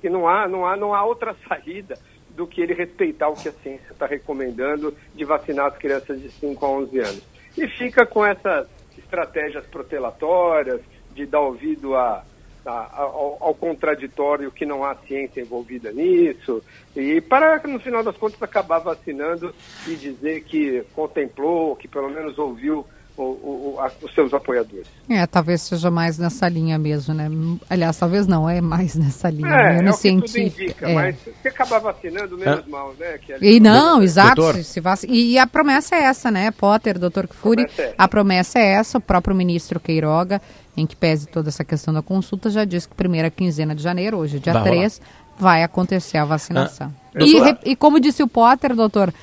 [0.00, 1.96] que não há, não, há, não há outra saída
[2.30, 6.28] do que ele respeitar o que a ciência está recomendando de vacinar as crianças de
[6.30, 7.22] 5 a 11 anos.
[7.56, 8.66] E fica com essas
[8.98, 10.80] estratégias protelatórias,
[11.14, 12.24] de dar ouvido a,
[12.66, 16.60] a, ao, ao, contraditório que não há ciência envolvida nisso,
[16.96, 19.54] e para, no final das contas, acabar vacinando
[19.86, 22.84] e dizer que contemplou, que pelo menos ouviu
[23.16, 24.86] o, o, a, os seus apoiadores.
[25.08, 27.30] É, talvez seja mais nessa linha mesmo, né?
[27.70, 29.48] Aliás, talvez não, é mais nessa linha.
[29.48, 30.94] É, é o que tudo indica, é.
[30.94, 32.70] mas se acabar vacinando, menos é.
[32.70, 33.18] mal, né?
[33.18, 34.42] Que e não, exato.
[34.64, 35.04] Se vac...
[35.04, 37.64] E a promessa é essa, né, Potter, doutor Kfouri?
[37.78, 40.42] É a promessa é essa, o próprio ministro Queiroga,
[40.76, 44.18] em que pese toda essa questão da consulta, já disse que primeira quinzena de janeiro,
[44.18, 45.10] hoje dia vai 3, rolar.
[45.38, 46.92] vai acontecer a vacinação.
[47.14, 47.22] Ah,
[47.64, 49.14] e, e como disse o Potter, doutor,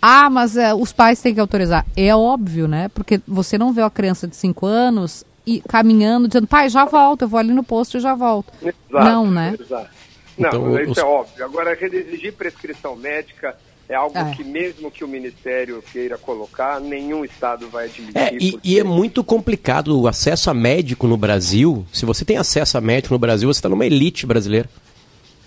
[0.00, 1.84] ah, mas é, os pais têm que autorizar.
[1.96, 2.88] É óbvio, né?
[2.94, 7.22] Porque você não vê a criança de 5 anos e caminhando, dizendo, pai, já volto,
[7.22, 8.52] eu vou ali no posto e já volto.
[8.62, 9.56] Exato, não, né?
[9.58, 9.90] Exato.
[10.36, 10.98] Não, então, isso os...
[10.98, 11.44] é óbvio.
[11.44, 13.56] Agora, exigir prescrição médica
[13.88, 14.30] é algo é.
[14.34, 18.16] que mesmo que o Ministério queira colocar, nenhum Estado vai admitir.
[18.16, 18.68] É, e, porque...
[18.68, 21.86] e, é muito complicado o acesso a médico no Brasil.
[21.92, 24.68] Se você tem acesso a médico no Brasil, você está numa elite brasileira.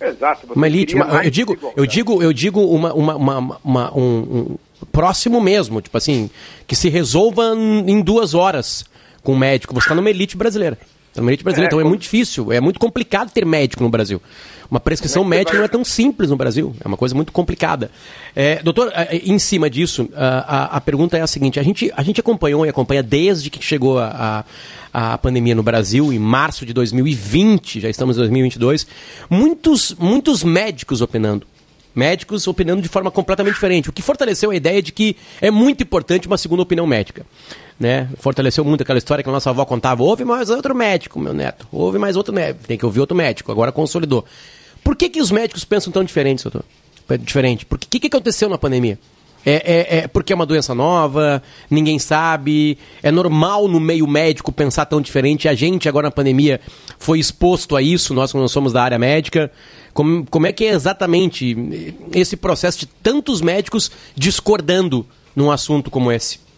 [0.01, 0.47] Exato.
[0.55, 4.57] Uma elite, uma, eu digo, eu digo, eu digo uma, uma, uma, uma um, um,
[4.91, 6.29] próximo mesmo, tipo assim,
[6.67, 8.83] que se resolva em duas horas
[9.23, 9.73] com o médico.
[9.73, 10.77] Você está numa elite brasileira.
[11.15, 14.21] Numa elite brasileira, é, então é muito difícil, é muito complicado ter médico no Brasil.
[14.69, 17.91] Uma prescrição é médica não é tão simples no Brasil, é uma coisa muito complicada.
[18.33, 21.91] É, doutor, é, em cima disso, a, a, a, pergunta é a seguinte: a gente,
[21.97, 24.45] a gente acompanhou e acompanha desde que chegou a,
[24.93, 28.87] a, a pandemia no Brasil, em março de 2020, já estamos em 2022,
[29.29, 31.45] muitos, muitos médicos opinando
[31.93, 35.83] médicos opinando de forma completamente diferente, o que fortaleceu a ideia de que é muito
[35.83, 37.25] importante uma segunda opinião médica.
[37.81, 38.07] Né?
[38.17, 41.67] Fortaleceu muito aquela história que a nossa avó contava: houve mais outro médico, meu neto,
[41.71, 44.23] houve mais outro médico, tem que ouvir outro médico, agora consolidou.
[44.83, 46.63] Por que, que os médicos pensam tão diferente, doutor?
[47.19, 47.65] Diferente.
[47.67, 48.99] O que, que aconteceu na pandemia?
[49.43, 51.41] É, é, é, porque é uma doença nova,
[51.71, 52.77] ninguém sabe.
[53.01, 55.49] É normal no meio médico pensar tão diferente.
[55.49, 56.61] A gente, agora na pandemia,
[56.99, 59.51] foi exposto a isso, nós que não somos da área médica.
[59.91, 61.57] Como, como é que é exatamente
[62.13, 65.03] esse processo de tantos médicos discordando
[65.35, 66.50] num assunto como esse?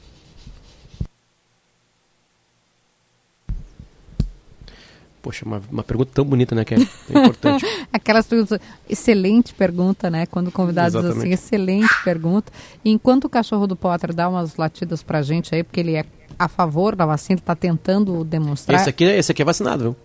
[5.23, 7.65] Poxa, uma, uma pergunta tão bonita, né, que é, é importante.
[7.93, 8.59] Aquelas perguntas,
[8.89, 10.25] excelente pergunta, né?
[10.25, 11.33] Quando convidados assim, Exatamente.
[11.33, 12.51] assim, excelente pergunta.
[12.83, 16.03] E enquanto o cachorro do Potter dá umas latidas pra gente aí, porque ele é
[16.37, 18.81] a favor da vacina, está tentando demonstrar.
[18.81, 19.95] Esse aqui, esse aqui é vacinado, viu?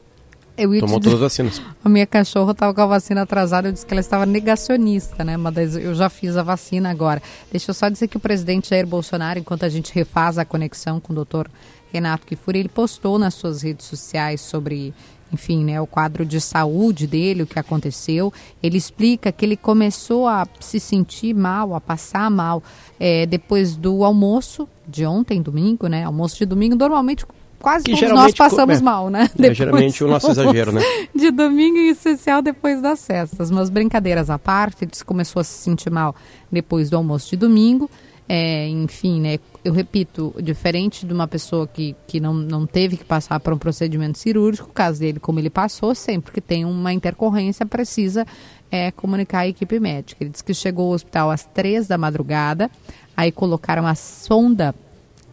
[0.57, 1.63] Eu Tomou todas as vacinas.
[1.85, 5.37] A minha cachorra estava com a vacina atrasada, eu disse que ela estava negacionista, né?
[5.37, 7.23] Mas eu já fiz a vacina agora.
[7.51, 10.99] Deixa eu só dizer que o presidente Jair Bolsonaro, enquanto a gente refaz a conexão
[10.99, 11.49] com o doutor
[11.93, 14.93] Renato Kifuri, ele postou nas suas redes sociais sobre,
[15.33, 18.33] enfim, né, o quadro de saúde dele, o que aconteceu.
[18.63, 22.63] Ele explica que ele começou a se sentir mal, a passar mal,
[22.99, 26.05] é, depois do almoço de ontem, domingo, né?
[26.05, 27.25] Almoço de domingo, normalmente
[27.59, 29.29] quase que todos nós passamos é, mal, né?
[29.39, 30.81] É, geralmente o nosso exagero, né?
[31.15, 33.51] De domingo em especial depois das festas.
[33.51, 36.15] Mas brincadeiras à parte, ele começou a se sentir mal
[36.51, 37.91] depois do almoço de domingo.
[38.29, 43.05] É, enfim, né, eu repito, diferente de uma pessoa que, que não, não teve que
[43.05, 46.93] passar por um procedimento cirúrgico, o caso dele, como ele passou, sempre que tem uma
[46.93, 48.27] intercorrência, precisa
[48.71, 50.23] é, comunicar a equipe médica.
[50.23, 52.71] Ele disse que chegou ao hospital às três da madrugada,
[53.17, 54.75] aí colocaram a sonda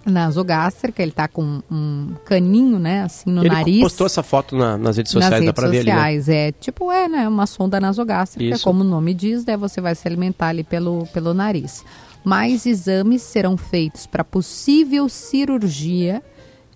[0.06, 3.76] nasogástrica, ele está com um caninho, né, assim no ele nariz.
[3.76, 6.48] Ele postou essa foto na, nas redes sociais, nas redes dá pra sociais, ver né?
[6.48, 8.64] é, tipo, é, né, uma sonda nasogástrica, Isso.
[8.64, 11.84] como o nome diz, né, você vai se alimentar ali pelo, pelo nariz.
[12.26, 16.24] Mais exames serão feitos para possível cirurgia,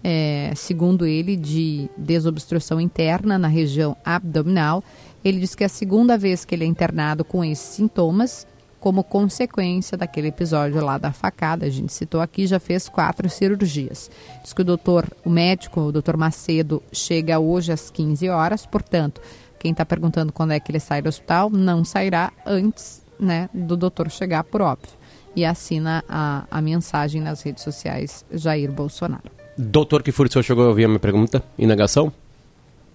[0.03, 4.83] é, segundo ele, de desobstrução interna na região abdominal.
[5.25, 8.45] Ele diz que é a segunda vez que ele é internado com esses sintomas,
[8.79, 11.65] como consequência daquele episódio lá da facada.
[11.65, 14.09] A gente citou aqui, já fez quatro cirurgias.
[14.43, 19.19] Diz que o doutor, o médico, o doutor Macedo, chega hoje às 15 horas, portanto,
[19.57, 23.75] quem está perguntando quando é que ele sai do hospital, não sairá antes né, do
[23.75, 24.98] doutor chegar, por óbvio.
[25.35, 29.31] E assina a, a mensagem nas redes sociais Jair Bolsonaro.
[29.57, 32.11] Doutor que o senhor chegou a ouvir a minha pergunta em negação?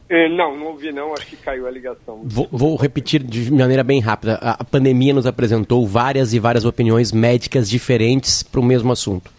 [0.09, 2.21] É, não, não ouvi não, acho que caiu a ligação.
[2.25, 4.39] Vou, vou repetir de maneira bem rápida.
[4.41, 9.31] A, a, pandemia nos apresentou várias e várias opiniões médicas diferentes para o mesmo assunto.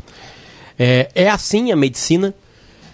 [0.78, 2.34] É, é assim a medicina,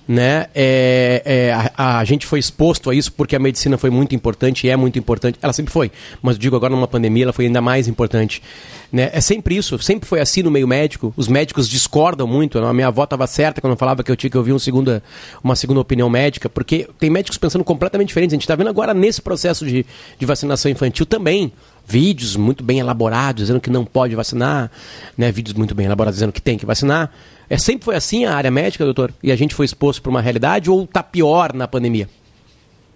[0.08, 0.48] né?
[0.54, 4.68] É, é, a, a, gente foi exposto a isso porque a medicina foi muito importante
[4.68, 5.38] e é muito importante.
[5.42, 8.42] Ela sempre foi, mas digo agora numa pandemia ela foi ainda mais importante.
[8.92, 9.10] Né?
[9.14, 11.14] É sempre isso, sempre foi assim no meio médico.
[11.16, 12.58] Os médicos discordam muito.
[12.60, 15.02] A minha avó estava certa quando falava que eu tinha que ouvir um segunda,
[15.44, 18.34] uma segunda opinião médica, porque tem médicos pensando completamente diferentes.
[18.34, 19.86] A gente está vendo agora nesse processo de,
[20.20, 21.54] de vacinação infantil também
[21.86, 24.72] vídeos muito bem elaborados dizendo que não pode vacinar,
[25.18, 25.32] né?
[25.32, 27.12] vídeos muito bem elaborados dizendo que tem que vacinar.
[27.52, 29.12] É sempre foi assim a área médica, doutor?
[29.22, 32.08] E a gente foi exposto para uma realidade ou está pior na pandemia?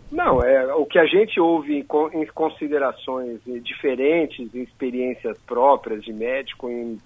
[0.09, 6.69] Não, é o que a gente ouve em, considerações diferentes, em experiências próprias de médico,
[6.69, 6.97] em,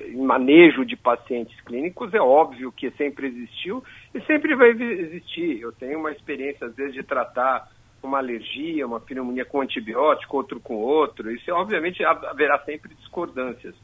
[0.00, 3.80] em, manejo de pacientes clínicos, é óbvio que sempre existiu
[4.12, 5.60] e sempre vai existir.
[5.60, 7.68] Eu tenho uma experiência, às vezes, de tratar
[8.02, 11.30] uma alergia, uma pneumonia com antibiótico, outro com outro.
[11.30, 13.76] Isso, obviamente, haverá sempre discordâncias.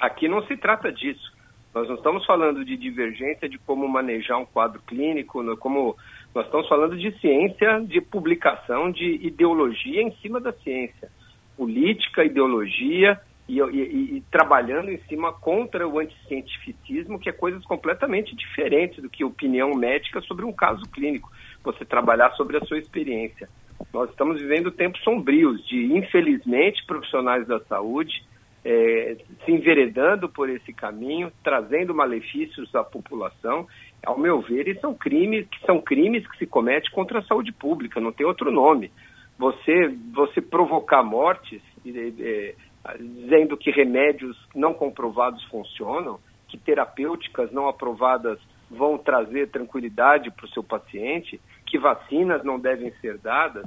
[0.00, 1.34] Aqui não se trata disso.
[1.74, 5.96] Nós não estamos falando de divergência de como manejar um quadro clínico, como
[6.32, 11.10] nós estamos falando de ciência, de publicação, de ideologia em cima da ciência.
[11.56, 18.36] Política, ideologia e, e, e trabalhando em cima contra o anticientificismo, que é coisas completamente
[18.36, 21.28] diferentes do que opinião médica sobre um caso clínico.
[21.64, 23.48] Você trabalhar sobre a sua experiência.
[23.92, 28.22] Nós estamos vivendo tempos sombrios de, infelizmente, profissionais da saúde
[28.64, 33.66] é, se enveredando por esse caminho, trazendo malefícios à população.
[34.04, 38.00] Ao meu ver, são crimes que são crimes que se cometem contra a saúde pública,
[38.00, 38.90] não tem outro nome.
[39.38, 42.54] Você, você provocar mortes, é,
[42.98, 48.38] dizendo que remédios não comprovados funcionam, que terapêuticas não aprovadas
[48.70, 53.66] vão trazer tranquilidade para o seu paciente, que vacinas não devem ser dadas,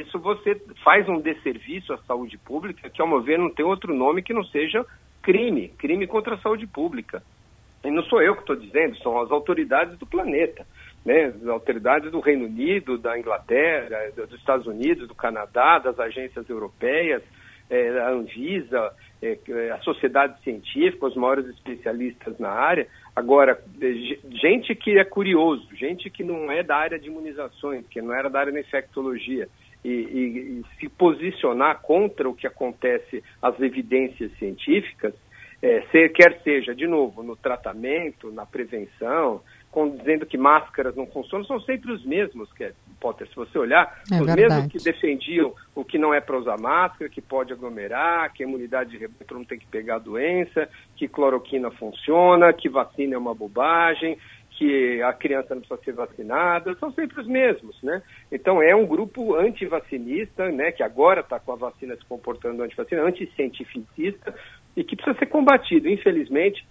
[0.00, 3.94] isso você faz um desserviço à saúde pública, que, ao meu ver, não tem outro
[3.94, 4.84] nome que não seja
[5.22, 7.22] crime crime contra a saúde pública.
[7.84, 10.66] E não sou eu que estou dizendo, são as autoridades do planeta.
[11.04, 16.48] Né, as autoridades do Reino Unido, da Inglaterra, dos Estados Unidos, do Canadá, das agências
[16.48, 17.20] europeias,
[17.68, 19.36] é, a Anvisa, é,
[19.72, 22.86] a sociedade científica, os maiores especialistas na área.
[23.16, 23.60] Agora,
[24.40, 28.30] gente que é curioso, gente que não é da área de imunizações, que não era
[28.30, 29.48] da área da infectologia,
[29.84, 35.14] e, e, se posicionar contra o que acontece, as evidências científicas,
[35.60, 39.40] é, ser, quer seja, de novo, no tratamento, na prevenção,
[39.70, 43.58] com, dizendo que máscaras não funcionam, são sempre os mesmos, que é, Potter, se você
[43.58, 44.40] olhar, é os verdade.
[44.40, 48.46] mesmos que defendiam o que não é para usar máscara, que pode aglomerar, que a
[48.46, 53.18] imunidade de rebanho não tem que pegar a doença, que cloroquina funciona, que vacina é
[53.18, 54.18] uma bobagem,
[54.56, 58.02] que a criança não precisa ser vacinada, são sempre os mesmos, né?
[58.30, 63.02] Então é um grupo antivacinista, né, que agora está com a vacina se comportando antivacina,
[63.02, 64.34] anticientificista,
[64.76, 65.88] e que precisa ser combatido.
[65.88, 66.66] Infelizmente,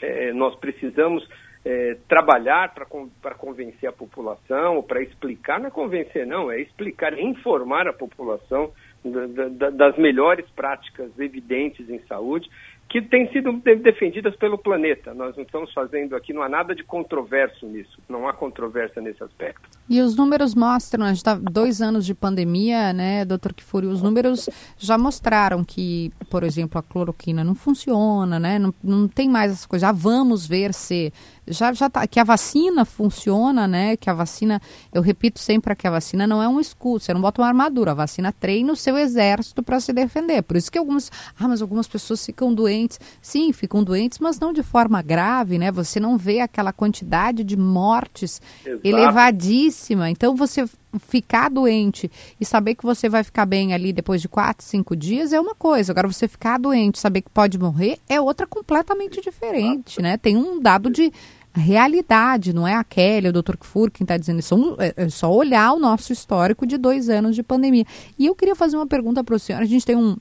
[0.00, 1.26] é, nós precisamos
[1.64, 7.86] é, trabalhar para convencer a população, para explicar, não é convencer não, é explicar, informar
[7.86, 8.72] a população
[9.04, 12.48] da, da, das melhores práticas evidentes em saúde
[12.92, 13.52] que têm sido
[13.82, 15.14] defendidas pelo planeta.
[15.14, 19.24] Nós não estamos fazendo aqui, não há nada de controverso nisso, não há controvérsia nesse
[19.24, 19.62] aspecto.
[19.88, 24.02] E os números mostram, a gente está dois anos de pandemia, né, doutor Kifuri, os
[24.02, 29.52] números já mostraram que, por exemplo, a cloroquina não funciona, né, não, não tem mais
[29.52, 31.10] essas coisas, já vamos ver se
[31.46, 33.96] já já tá, que a vacina funciona, né?
[33.96, 34.60] Que a vacina,
[34.92, 37.92] eu repito sempre que a vacina não é um escudo, você não bota uma armadura,
[37.92, 40.42] a vacina treina o seu exército para se defender.
[40.42, 43.00] Por isso que algumas, ah, mas algumas pessoas ficam doentes.
[43.20, 45.70] Sim, ficam doentes, mas não de forma grave, né?
[45.72, 48.80] Você não vê aquela quantidade de mortes Exato.
[48.84, 50.10] elevadíssima.
[50.10, 50.64] Então você
[50.98, 55.32] ficar doente e saber que você vai ficar bem ali depois de quatro, cinco dias
[55.32, 55.92] é uma coisa.
[55.92, 60.16] Agora, você ficar doente, saber que pode morrer é outra completamente diferente, né?
[60.16, 61.12] Tem um dado de
[61.54, 63.56] realidade, não é a Kelly, o Dr.
[63.58, 64.76] Kfur quem está dizendo isso.
[64.78, 67.84] É, é só olhar o nosso histórico de dois anos de pandemia.
[68.18, 69.60] E eu queria fazer uma pergunta para o senhor.
[69.60, 70.16] A gente tem um,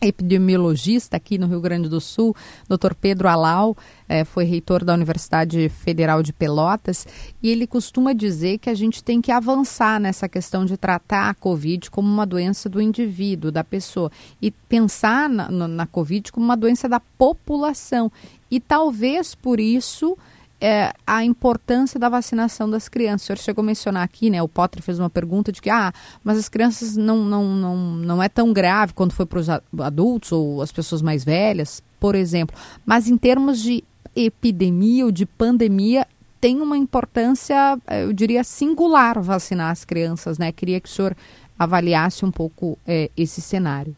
[0.00, 2.34] epidemiologista aqui no Rio Grande do Sul,
[2.68, 2.94] Dr.
[2.94, 3.76] Pedro Alau,
[4.08, 7.06] é, foi reitor da Universidade Federal de Pelotas,
[7.42, 11.34] e ele costuma dizer que a gente tem que avançar nessa questão de tratar a
[11.34, 16.56] Covid como uma doença do indivíduo, da pessoa, e pensar na, na Covid como uma
[16.56, 18.10] doença da população.
[18.50, 20.16] E talvez por isso
[20.60, 23.22] é, a importância da vacinação das crianças.
[23.22, 24.42] O senhor chegou a mencionar aqui, né?
[24.42, 25.92] O Potter fez uma pergunta de que, ah,
[26.22, 30.32] mas as crianças não, não, não, não é tão grave quando foi para os adultos
[30.32, 32.56] ou as pessoas mais velhas, por exemplo.
[32.84, 33.82] Mas em termos de
[34.14, 36.06] epidemia ou de pandemia,
[36.40, 40.52] tem uma importância, eu diria, singular vacinar as crianças, né?
[40.52, 41.16] Queria que o senhor
[41.58, 43.94] avaliasse um pouco é, esse cenário.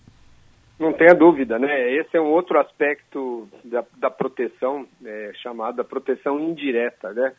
[0.83, 1.93] Não tenha dúvida, né?
[1.93, 7.33] Esse é um outro aspecto da, da proteção, é, chamada proteção indireta, né?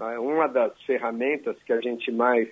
[0.00, 2.48] É uma das ferramentas que a gente mais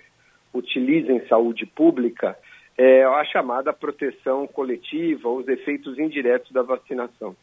[0.53, 2.37] utiliza em saúde pública
[2.77, 7.35] é a chamada proteção coletiva, os efeitos indiretos da vacinação.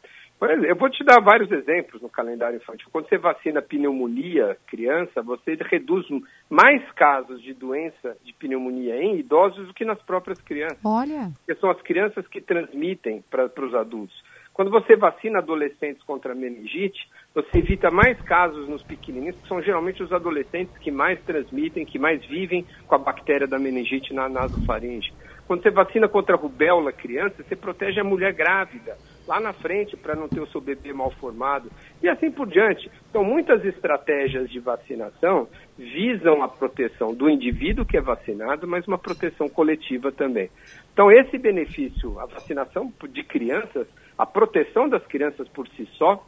[0.50, 2.88] Eu vou te dar vários exemplos no calendário infantil.
[2.92, 6.06] Quando você vacina pneumonia criança, você reduz
[6.50, 10.78] mais casos de doença de pneumonia em idosos do que nas próprias crianças.
[10.84, 11.30] Olha.
[11.36, 14.22] Porque são as crianças que transmitem para os adultos.
[14.52, 20.00] Quando você vacina adolescentes contra meningite, você evita mais casos nos pequenininhos, que são geralmente
[20.00, 25.12] os adolescentes que mais transmitem, que mais vivem com a bactéria da meningite na nasofaringe.
[25.48, 29.96] Quando você vacina contra a rubéola criança, você protege a mulher grávida lá na frente
[29.96, 31.70] para não ter o seu bebê mal formado
[32.02, 32.90] e assim por diante.
[33.10, 35.48] Então, muitas estratégias de vacinação
[35.78, 40.50] visam a proteção do indivíduo que é vacinado, mas uma proteção coletiva também.
[40.92, 46.24] Então, esse benefício, a vacinação de crianças, a proteção das crianças por si só,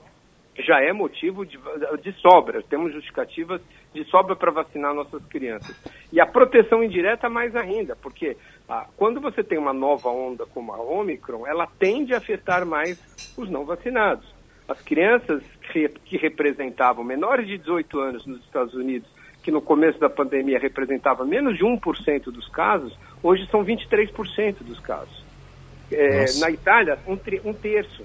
[0.58, 1.58] já é motivo de,
[2.02, 2.62] de sobra.
[2.62, 3.60] Temos justificativas
[3.92, 5.76] de sobra para vacinar nossas crianças.
[6.12, 8.36] E a proteção indireta mais ainda, porque
[8.68, 13.00] ah, quando você tem uma nova onda como a Omicron, ela tende a afetar mais
[13.36, 14.34] os não vacinados.
[14.68, 15.42] As crianças
[15.72, 19.08] que, que representavam menores de 18 anos nos Estados Unidos,
[19.42, 24.80] que no começo da pandemia representava menos de 1% dos casos, hoje são 23% dos
[24.80, 25.24] casos.
[25.92, 27.16] É, na Itália, um,
[27.48, 28.04] um terço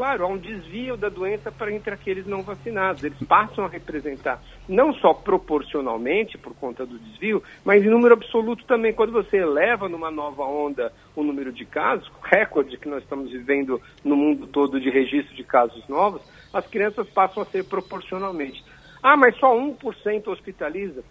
[0.00, 3.04] claro, há um desvio da doença para entre aqueles não vacinados.
[3.04, 8.64] Eles passam a representar, não só proporcionalmente por conta do desvio, mas em número absoluto
[8.64, 8.94] também.
[8.94, 13.78] Quando você eleva numa nova onda o número de casos, recorde que nós estamos vivendo
[14.02, 18.64] no mundo todo de registro de casos novos, as crianças passam a ser proporcionalmente.
[19.02, 21.04] Ah, mas só 1% hospitaliza.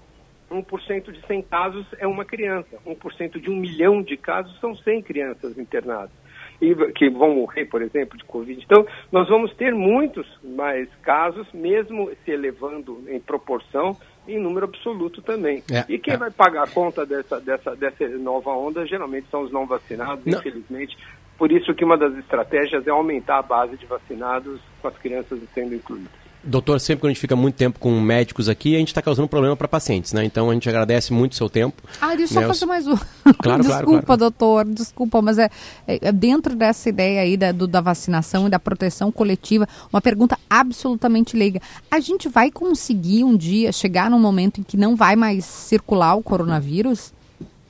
[0.49, 2.75] 1% de 100 casos é uma criança.
[2.87, 6.18] 1% de um milhão de casos são 100 crianças internadas
[6.61, 8.61] e que vão morrer, por exemplo, de Covid.
[8.63, 13.95] Então, nós vamos ter muitos mais casos, mesmo se elevando em proporção,
[14.27, 15.63] em número absoluto também.
[15.71, 16.17] É, e quem é.
[16.17, 20.37] vai pagar a conta dessa, dessa, dessa nova onda geralmente são os não vacinados, não.
[20.37, 20.97] infelizmente.
[21.37, 25.39] Por isso que uma das estratégias é aumentar a base de vacinados com as crianças
[25.53, 26.28] sendo incluídas.
[26.41, 29.27] Doutor, sempre que a gente fica muito tempo com médicos aqui, a gente está causando
[29.27, 30.23] problema para pacientes, né?
[30.23, 31.83] Então a gente agradece muito o seu tempo.
[31.99, 32.47] Ah, deixa eu né?
[32.47, 32.95] só fazer mais um.
[33.41, 34.19] Claro, desculpa, claro, claro.
[34.19, 35.49] doutor, desculpa, mas é,
[35.87, 40.01] é, é, dentro dessa ideia aí da, do, da vacinação e da proteção coletiva, uma
[40.01, 41.61] pergunta absolutamente leiga.
[41.91, 46.15] A gente vai conseguir um dia chegar num momento em que não vai mais circular
[46.15, 47.13] o coronavírus?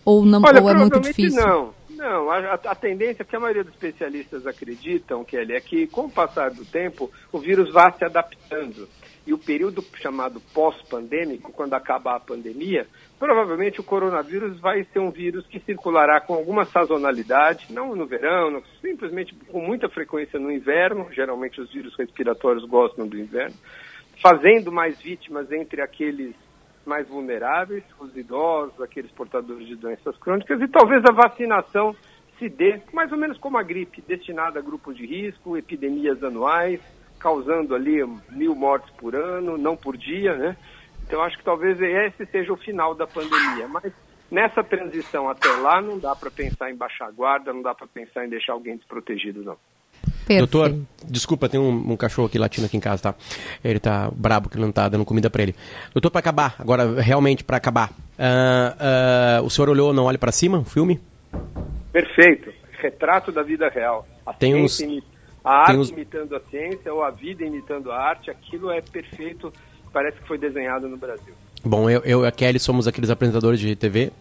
[0.05, 1.41] Ou, não, Olha, ou é muito difícil?
[1.41, 1.78] Não.
[1.99, 6.09] Não, a, a, tendência que a maioria dos especialistas acreditam, Kelly, é que com o
[6.09, 8.87] passar do tempo o vírus vai se adaptando.
[9.27, 12.87] E o período chamado pós-pandêmico, quando acabar a pandemia,
[13.19, 18.49] provavelmente o coronavírus vai ser um vírus que circulará com alguma sazonalidade, não no verão,
[18.49, 21.11] não, simplesmente com muita frequência no inverno.
[21.11, 23.57] Geralmente os vírus respiratórios gostam do inverno,
[24.23, 26.33] fazendo mais vítimas entre aqueles
[26.89, 31.95] mais vulneráveis, os idosos, aqueles portadores de doenças crônicas, e talvez a vacinação
[32.39, 36.81] se dê, mais ou menos como a gripe, destinada a grupos de risco, epidemias anuais,
[37.19, 40.57] causando ali mil mortes por ano, não por dia, né?
[41.05, 43.67] Então acho que talvez esse seja o final da pandemia.
[43.67, 43.91] Mas
[44.31, 47.87] nessa transição até lá não dá para pensar em baixar a guarda, não dá para
[47.87, 49.57] pensar em deixar alguém desprotegido, não.
[50.29, 50.51] Perfeito.
[50.51, 53.15] Doutor, desculpa, tem um, um, cachorro aqui latindo aqui em casa, tá?
[53.63, 55.55] Ele tá brabo que não tá dando comida para ele.
[55.91, 57.89] Doutor, para acabar, agora realmente para acabar.
[57.89, 60.99] Uh, uh, o senhor olhou Não Olhe para Cima, o filme?
[61.91, 62.53] Perfeito.
[62.79, 64.07] Retrato da vida real.
[64.23, 64.79] A tem uns...
[65.43, 65.89] A arte uns...
[65.89, 69.51] imitando a ciência ou a vida imitando a arte, aquilo é perfeito,
[69.91, 71.33] parece que foi desenhado no Brasil.
[71.63, 74.11] Bom, eu, eu e a Kelly somos aqueles apresentadores de TV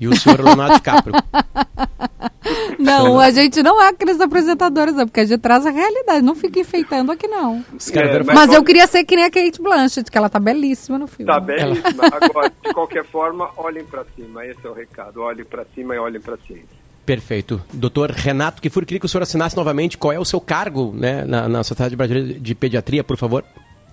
[0.00, 1.14] e o senhor Leonardo DiCaprio.
[2.78, 6.34] Não, a gente não é aqueles apresentadores, não, porque a gente traz a realidade, não
[6.34, 7.64] fica enfeitando aqui não.
[7.92, 10.98] É, mas, mas eu queria ser que nem a Kate Blanchett, que ela tá belíssima
[10.98, 11.30] no filme.
[11.30, 12.04] Tá belíssima.
[12.06, 12.18] Ela...
[12.22, 15.20] Agora, de qualquer forma, olhem para cima, esse é o recado.
[15.20, 16.78] Olhem para cima e olhem para ciência.
[17.04, 17.60] Perfeito.
[17.72, 21.24] Doutor Renato Kifuri, queria que o senhor assinasse novamente qual é o seu cargo né,
[21.24, 23.44] na, na Sociedade Brasileira de Pediatria, por favor.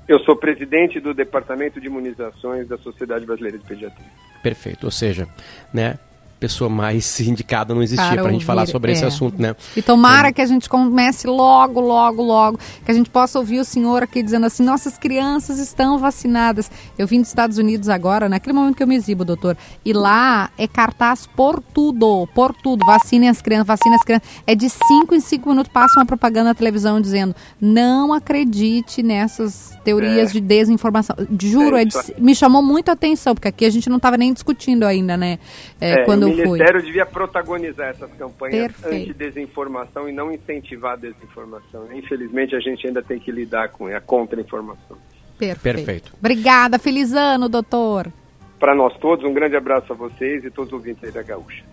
[0.07, 4.07] Eu sou presidente do Departamento de Imunizações da Sociedade Brasileira de Pediatria.
[4.43, 4.83] Perfeito.
[4.85, 5.27] Ou seja,
[5.73, 5.97] né,
[6.39, 8.93] pessoa mais indicada não existia para a gente falar sobre é.
[8.93, 9.55] esse assunto, né?
[9.75, 13.65] E tomara que a gente comece logo, logo, logo, que a gente possa ouvir o
[13.65, 16.69] senhor aqui dizendo assim, nossas crianças estão vacinadas.
[16.97, 20.49] Eu vim dos Estados Unidos agora, naquele momento que eu me exibo, doutor, e lá
[20.57, 24.27] é cartaz por tudo, por tudo, vacinem as crianças, vacinem as crianças.
[24.45, 29.77] É de 5 em 5 minutos passa uma propaganda na televisão dizendo, não acredite nessas
[29.83, 30.33] teorias É.
[30.33, 31.15] de desinformação.
[31.41, 34.17] Juro, É é de- me chamou muito a atenção, porque aqui a gente não estava
[34.17, 35.39] nem discutindo ainda, né,
[35.79, 36.43] é, quando o eu fui.
[36.43, 39.11] Ministério devia protagonizar essas campanhas Perfeito.
[39.11, 41.87] anti-desinformação e não incentivar a desinformação.
[41.93, 44.97] Infelizmente, a gente ainda tem que lidar com a contra-informação.
[45.37, 45.61] Perfeito.
[45.61, 46.13] Perfeito.
[46.17, 48.11] Obrigada, feliz ano, doutor.
[48.59, 51.63] Para nós todos, um grande abraço a vocês e todos os ouvintes aí da Gaúcha.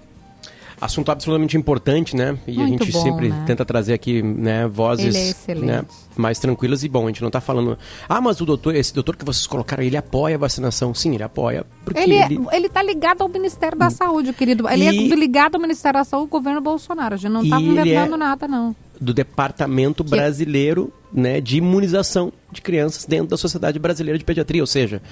[0.85, 2.37] Assunto absolutamente importante, né?
[2.45, 3.45] E a Muito gente bom, sempre né?
[3.47, 5.85] tenta trazer aqui, né, vozes é né,
[6.16, 7.78] mais tranquilas e bom, a gente não tá falando.
[8.09, 10.93] Ah, mas o doutor, esse doutor que vocês colocaram, ele apoia a vacinação.
[10.93, 11.64] Sim, ele apoia.
[11.85, 12.41] Porque Ele, é- ele...
[12.53, 14.68] ele tá ligado ao Ministério da Saúde, querido.
[14.68, 17.14] Ele E- é ligado ao Ministério da Saúde, governo Bolsonaro.
[17.14, 18.74] A gente não tá E ele inventando é- nada, não.
[19.03, 24.66] Do Departamento Brasileiro né, de Imunização de Crianças dentro da Sociedade Brasileira de Pediatria, ou
[24.66, 25.03] seja,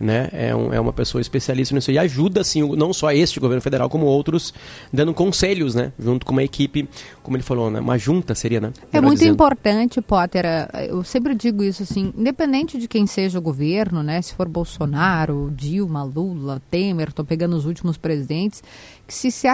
[0.00, 3.60] né, é, um- é uma pessoa especialista nisso e ajuda, assim, não só este governo
[3.60, 4.54] federal, como outros,
[4.90, 6.88] dando conselhos, né, junto com uma equipe,
[7.22, 8.72] como ele falou, né, uma junta seria, né?
[8.90, 9.34] É muito dizendo.
[9.34, 10.46] importante, Potter.
[10.46, 14.22] eh, Eu sempre digo isso assim, independente de quem seja o governo, né?
[14.22, 18.62] Se for Bolsonaro, Dilma, Lula, Temer, tô pegando os últimos presidentes,
[19.06, 19.46] que se, se,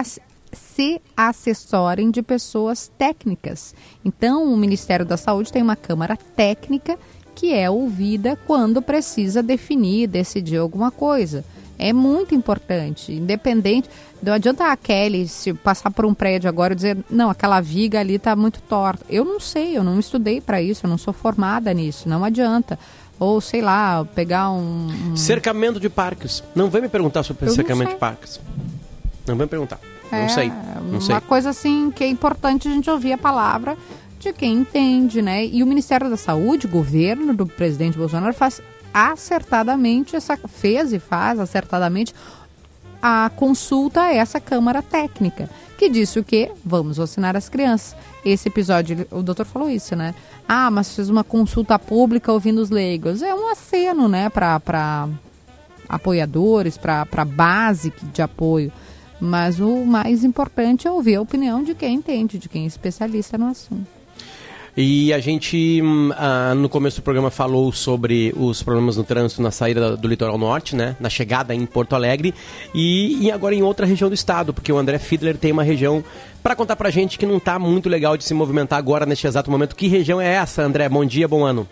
[0.57, 3.73] se assessorem de pessoas técnicas.
[4.03, 6.97] Então, o Ministério da Saúde tem uma Câmara Técnica
[7.35, 11.45] que é ouvida quando precisa definir, decidir alguma coisa.
[11.77, 13.87] É muito importante, independente.
[14.23, 17.99] Não adianta a Kelly se passar por um prédio agora e dizer, não, aquela viga
[17.99, 19.05] ali está muito torta.
[19.07, 22.79] Eu não sei, eu não estudei para isso, eu não sou formada nisso, não adianta.
[23.19, 24.87] Ou, sei lá, pegar um.
[25.11, 26.43] um- Cercamento de parques.
[26.55, 28.39] Não vem me perguntar sobre Eu cercamento de parques.
[29.27, 29.79] Não vem me perguntar.
[30.11, 30.49] É, não sei.
[30.49, 31.21] Não uma sei.
[31.21, 33.77] coisa assim que é importante a gente ouvir a palavra
[34.19, 35.45] de quem entende, né?
[35.45, 38.61] E o Ministério da Saúde, governo do presidente Bolsonaro faz
[38.93, 42.13] acertadamente essa fez e faz acertadamente
[43.01, 46.51] a consulta a essa Câmara Técnica, que disse o quê?
[46.65, 47.95] Vamos vacinar as crianças.
[48.25, 50.15] Esse episódio, o doutor falou isso, né?
[50.47, 53.21] Ah, mas fez uma consulta pública ouvindo os leigos.
[53.21, 55.07] É um aceno, né, para
[55.87, 58.71] apoiadores, para base de apoio.
[59.19, 63.37] Mas o mais importante é ouvir a opinião de quem entende, de quem é especialista
[63.37, 63.97] no assunto.
[64.79, 65.81] E a gente,
[66.15, 70.37] ah, no começo do programa, falou sobre os problemas no trânsito na saída do litoral
[70.37, 70.95] norte, né?
[70.99, 72.31] Na chegada em Porto Alegre
[72.75, 76.03] e, e agora em outra região do estado, porque o André Fiedler tem uma região
[76.43, 79.49] para contar pra gente que não tá muito legal de se movimentar agora neste exato
[79.49, 79.75] momento.
[79.75, 80.87] Que região é essa, André?
[80.87, 81.67] Bom dia, bom ano.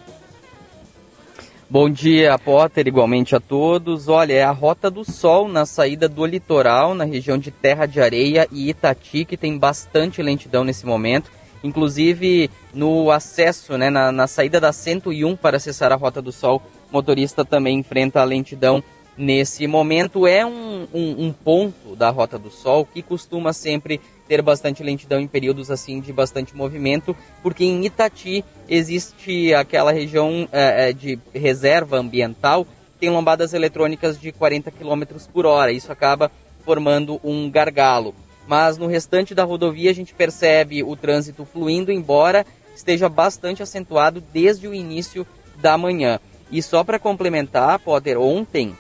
[1.68, 4.08] Bom dia, Potter, igualmente a todos.
[4.08, 8.00] Olha, é a Rota do Sol na saída do litoral, na região de Terra de
[8.00, 11.32] Areia e Itati, que tem bastante lentidão nesse momento.
[11.64, 16.62] Inclusive, no acesso, né, na, na saída da 101 para acessar a Rota do Sol,
[16.92, 18.84] o motorista também enfrenta a lentidão
[19.18, 20.28] nesse momento.
[20.28, 25.20] É um, um, um ponto da Rota do Sol que costuma sempre ter bastante lentidão
[25.20, 31.20] em períodos assim de bastante movimento, porque em Itati existe aquela região eh, eh, de
[31.34, 32.66] reserva ambiental,
[33.00, 35.72] tem lombadas eletrônicas de 40 km por hora.
[35.72, 36.32] Isso acaba
[36.64, 38.16] formando um gargalo.
[38.48, 42.46] Mas no restante da rodovia a gente percebe o trânsito fluindo, embora
[42.76, 45.26] esteja bastante acentuado desde o início
[45.58, 46.20] da manhã.
[46.52, 48.76] E só para complementar, Potter, ontem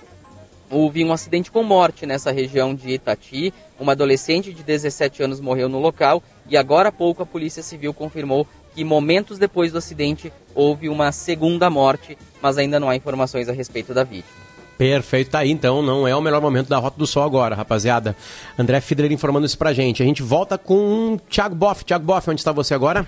[0.69, 3.53] houve um acidente com morte nessa região de Itati.
[3.79, 7.93] Uma adolescente de 17 anos morreu no local e agora há pouco a Polícia Civil
[7.93, 13.49] confirmou que momentos depois do acidente houve uma segunda morte, mas ainda não há informações
[13.49, 14.45] a respeito da vítima.
[14.77, 18.15] Perfeito, tá aí então, não é o melhor momento da Rota do Sol agora, rapaziada.
[18.59, 20.03] André Fiedler informando isso pra gente.
[20.03, 21.85] A gente volta com o Thiago Boff.
[21.85, 23.07] Thiago Boff, onde está você agora?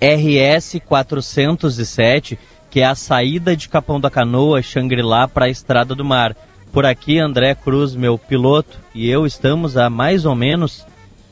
[0.00, 2.38] RS 407,
[2.70, 6.34] que é a saída de Capão da Canoa, Xangri-Lá para a Estrada do Mar.
[6.72, 10.86] Por aqui, André Cruz, meu piloto, e eu estamos a mais ou menos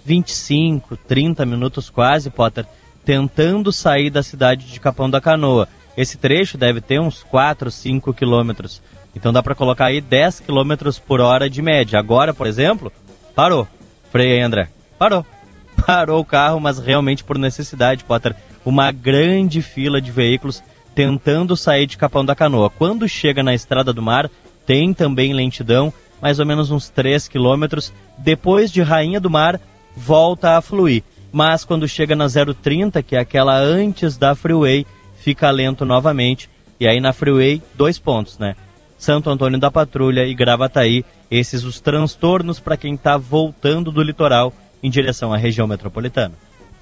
[0.04, 2.66] 25, 30 minutos quase, Potter,
[3.06, 5.66] tentando sair da cidade de Capão da Canoa.
[5.96, 8.82] Esse trecho deve ter uns 4, 5 quilômetros.
[9.16, 11.98] Então dá para colocar aí 10 quilômetros por hora de média.
[11.98, 12.92] Agora, por exemplo,
[13.34, 13.66] parou.
[14.12, 14.68] Freia aí, André.
[14.98, 15.24] Parou.
[15.86, 18.36] Parou o carro, mas realmente por necessidade, Potter.
[18.62, 20.62] Uma grande fila de veículos
[20.94, 22.68] tentando sair de Capão da Canoa.
[22.68, 24.30] Quando chega na Estrada do Mar,
[24.66, 27.92] tem também lentidão, mais ou menos uns 3 quilômetros.
[28.18, 29.60] Depois de Rainha do Mar,
[29.96, 31.02] volta a fluir.
[31.32, 34.86] Mas quando chega na 030, que é aquela antes da freeway,
[35.16, 36.48] fica lento novamente.
[36.78, 38.56] E aí na freeway, dois pontos, né?
[38.98, 44.52] Santo Antônio da Patrulha e Gravataí, esses os transtornos para quem está voltando do litoral
[44.82, 46.34] em direção à região metropolitana.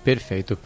[0.09, 0.57] Perfeito.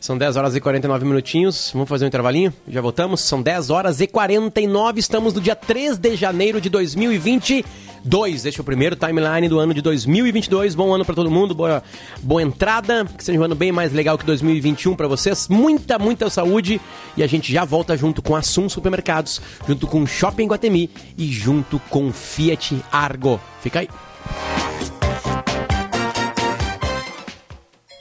[0.00, 1.70] São 10 horas e 49 minutinhos.
[1.70, 2.50] Vamos fazer um intervalinho?
[2.66, 3.20] Já voltamos?
[3.20, 4.98] São 10 horas e 49.
[4.98, 8.46] Estamos no dia 3 de janeiro de 2022.
[8.46, 10.74] Este é o primeiro timeline do ano de 2022.
[10.74, 11.54] Bom ano para todo mundo.
[11.54, 11.82] Boa,
[12.22, 13.04] boa entrada.
[13.04, 15.46] Que seja um ano bem mais legal que 2021 para vocês.
[15.46, 16.80] Muita, muita saúde.
[17.18, 20.88] E a gente já volta junto com a Sum Supermercados, junto com Shopping Guatemi
[21.18, 23.38] e junto com Fiat Argo.
[23.60, 23.88] Fica aí.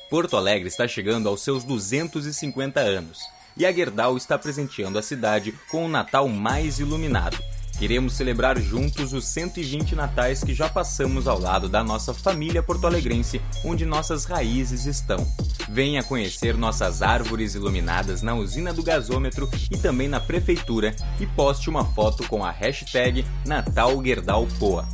[0.09, 3.19] Porto Alegre está chegando aos seus 250 anos
[3.57, 7.37] e a Gerdau está presenteando a cidade com o Natal mais iluminado.
[7.79, 13.41] Queremos celebrar juntos os 120 natais que já passamos ao lado da nossa família porto-alegrense,
[13.65, 15.27] onde nossas raízes estão.
[15.67, 21.69] Venha conhecer nossas árvores iluminadas na usina do gasômetro e também na prefeitura e poste
[21.69, 24.87] uma foto com a hashtag Natal Gerdau Poa.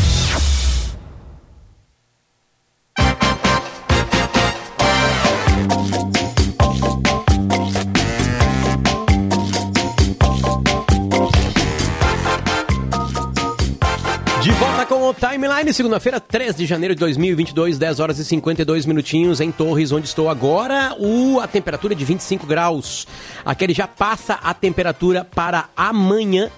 [15.22, 20.04] Timeline, segunda-feira, 3 de janeiro de 2022, 10 horas e 52 minutinhos em Torres, onde
[20.04, 20.96] estou agora.
[20.98, 23.06] O, a temperatura é de 25 graus.
[23.44, 26.50] Aquele já passa a temperatura para amanhã.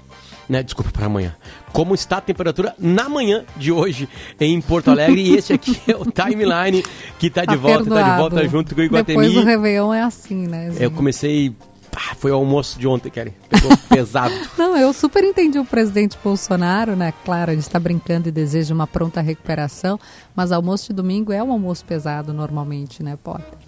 [0.48, 1.36] Né, desculpa, para amanhã.
[1.74, 4.08] Como está a temperatura na manhã de hoje
[4.40, 5.20] em Porto Alegre.
[5.20, 6.82] E esse aqui é o Timeline
[7.18, 9.26] que está de Tá volta, está de volta junto com o Iguatemi.
[9.26, 10.72] Depois do Réveillon é assim, né?
[10.80, 11.54] Eu comecei.
[11.94, 13.32] Pá, foi o almoço de ontem, Kelly.
[13.48, 14.34] Pegou pesado.
[14.58, 17.14] Não, eu super entendi o presidente Bolsonaro, né?
[17.24, 19.98] Claro, a gente está brincando e deseja uma pronta recuperação,
[20.34, 23.58] mas almoço de domingo é um almoço pesado normalmente, né, Potter?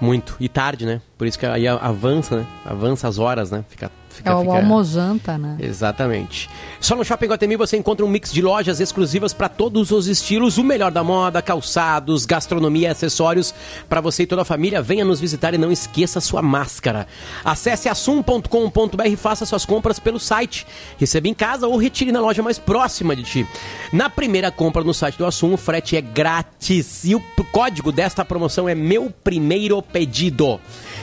[0.00, 0.36] Muito.
[0.38, 1.00] E tarde, né?
[1.16, 2.46] Por isso que aí avança, né?
[2.66, 3.64] Avança as horas, né?
[3.68, 4.52] Fica, fica, é o fica...
[4.52, 5.56] almojanta, né?
[5.60, 6.48] Exatamente.
[6.80, 10.58] Só no Shopping Guatemi você encontra um mix de lojas exclusivas para todos os estilos,
[10.58, 13.54] o melhor da moda, calçados, gastronomia e acessórios
[13.88, 14.82] para você e toda a família.
[14.82, 17.06] Venha nos visitar e não esqueça sua máscara.
[17.44, 20.66] Acesse assum.com.br e faça suas compras pelo site.
[20.98, 23.48] Receba em casa ou retire na loja mais próxima de ti.
[23.92, 28.24] Na primeira compra no site do Assum, o frete é grátis e o código desta
[28.24, 30.60] promoção é meu primeiro pedido.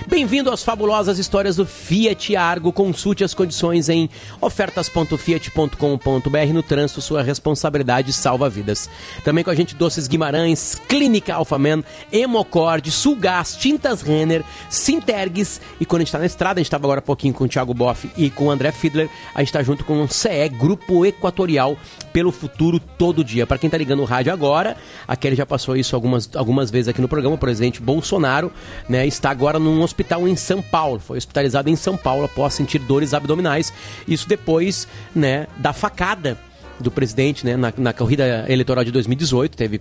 [0.08, 2.72] Bem-vindo às fabulosas histórias do Fiat Argo.
[3.02, 4.08] Consulte as condições em
[4.40, 6.54] ofertas.fiat.com.br.
[6.54, 8.88] No trânsito, sua responsabilidade salva vidas.
[9.24, 11.84] Também com a gente Doces Guimarães, Clínica Alfaman,
[12.14, 15.60] Hemocord, Sulgás, Tintas Renner, Sintergues.
[15.80, 17.48] E quando a gente está na estrada, a gente estava agora há pouquinho com o
[17.48, 21.04] Thiago Boff e com o André Fiedler, a gente está junto com o CE, Grupo
[21.04, 21.76] Equatorial
[22.12, 23.46] pelo Futuro todo dia.
[23.48, 26.88] Para quem está ligando o rádio agora, a Kelly já passou isso algumas, algumas vezes
[26.88, 27.36] aqui no programa.
[27.36, 28.52] O presidente Bolsonaro
[28.88, 31.00] né, está agora num hospital em São Paulo.
[31.00, 33.74] Foi hospitalizado em São Paulo após sentir dores abdominais.
[34.08, 36.38] Isso depois né, da facada
[36.82, 39.80] do presidente, né, na, na, corrida eleitoral de 2018, teve,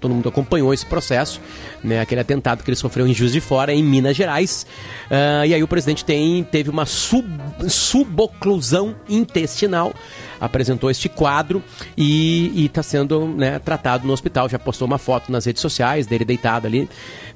[0.00, 1.40] todo mundo acompanhou esse processo,
[1.84, 4.66] né, aquele atentado que ele sofreu em Juiz de Fora, em Minas Gerais,
[5.10, 7.28] uh, e aí o presidente tem, teve uma sub,
[7.68, 9.94] suboclusão intestinal,
[10.40, 11.62] apresentou este quadro
[11.96, 16.24] e está sendo né, tratado no hospital, já postou uma foto nas redes sociais dele
[16.24, 16.88] deitado ali,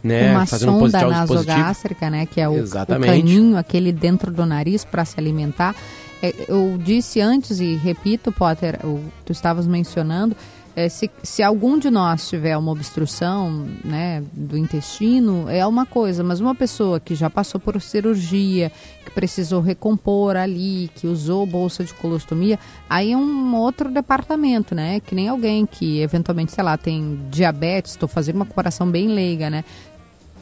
[0.02, 4.44] né, uma fazendo sonda um nasogástrica, né, que é o, o caninho, aquele dentro do
[4.46, 5.74] nariz para se alimentar,
[6.22, 8.78] é, eu disse antes e repito, Potter,
[9.24, 10.36] tu estavas mencionando,
[10.74, 16.24] é, se, se algum de nós tiver uma obstrução né, do intestino, é uma coisa,
[16.24, 18.72] mas uma pessoa que já passou por cirurgia,
[19.04, 22.58] que precisou recompor ali, que usou bolsa de colostomia,
[22.88, 25.00] aí é um outro departamento, né?
[25.00, 29.50] Que nem alguém que eventualmente, sei lá, tem diabetes, estou fazendo uma comparação bem leiga,
[29.50, 29.64] né?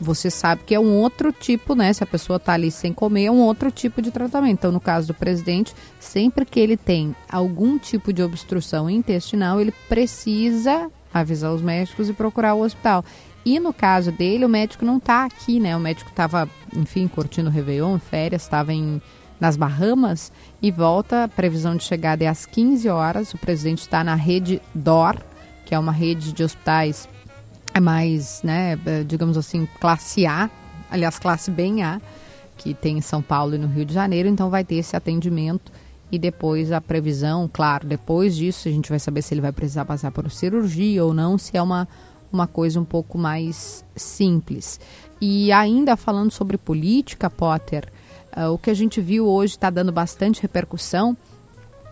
[0.00, 1.92] Você sabe que é um outro tipo, né?
[1.92, 4.54] Se a pessoa está ali sem comer, é um outro tipo de tratamento.
[4.54, 9.72] Então, no caso do presidente, sempre que ele tem algum tipo de obstrução intestinal, ele
[9.88, 13.04] precisa avisar os médicos e procurar o hospital.
[13.44, 15.76] E no caso dele, o médico não está aqui, né?
[15.76, 19.00] O médico estava, enfim, curtindo o Réveillon, férias, estava em
[19.40, 20.30] nas Bahamas
[20.60, 21.24] e volta.
[21.24, 23.32] A previsão de chegada é às 15 horas.
[23.32, 25.16] O presidente está na rede DOR,
[25.64, 27.08] que é uma rede de hospitais
[27.80, 30.48] é mais, né, é, digamos assim, classe A,
[30.90, 32.00] aliás, classe bem A,
[32.56, 35.72] que tem em São Paulo e no Rio de Janeiro, então vai ter esse atendimento
[36.12, 39.84] e depois a previsão, claro, depois disso a gente vai saber se ele vai precisar
[39.84, 41.88] passar por cirurgia ou não, se é uma,
[42.32, 44.78] uma coisa um pouco mais simples.
[45.20, 47.90] E ainda falando sobre política, Potter,
[48.36, 51.16] uh, o que a gente viu hoje está dando bastante repercussão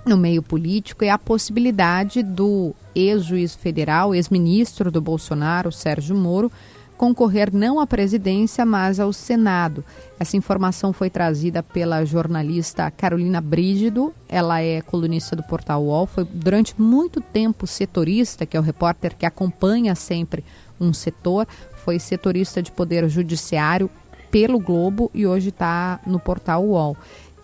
[0.05, 6.51] no meio político é a possibilidade do ex-juiz federal, ex-ministro do Bolsonaro, Sérgio Moro,
[6.99, 9.85] concorrer não à presidência, mas ao Senado.
[10.19, 14.13] Essa informação foi trazida pela jornalista Carolina Brígido.
[14.29, 19.17] Ela é colunista do portal UOL, foi durante muito tempo setorista, que é o repórter
[19.17, 20.45] que acompanha sempre
[20.81, 21.47] um setor,
[21.85, 23.89] foi setorista de poder judiciário
[24.31, 26.97] pelo Globo e hoje está no portal UOL.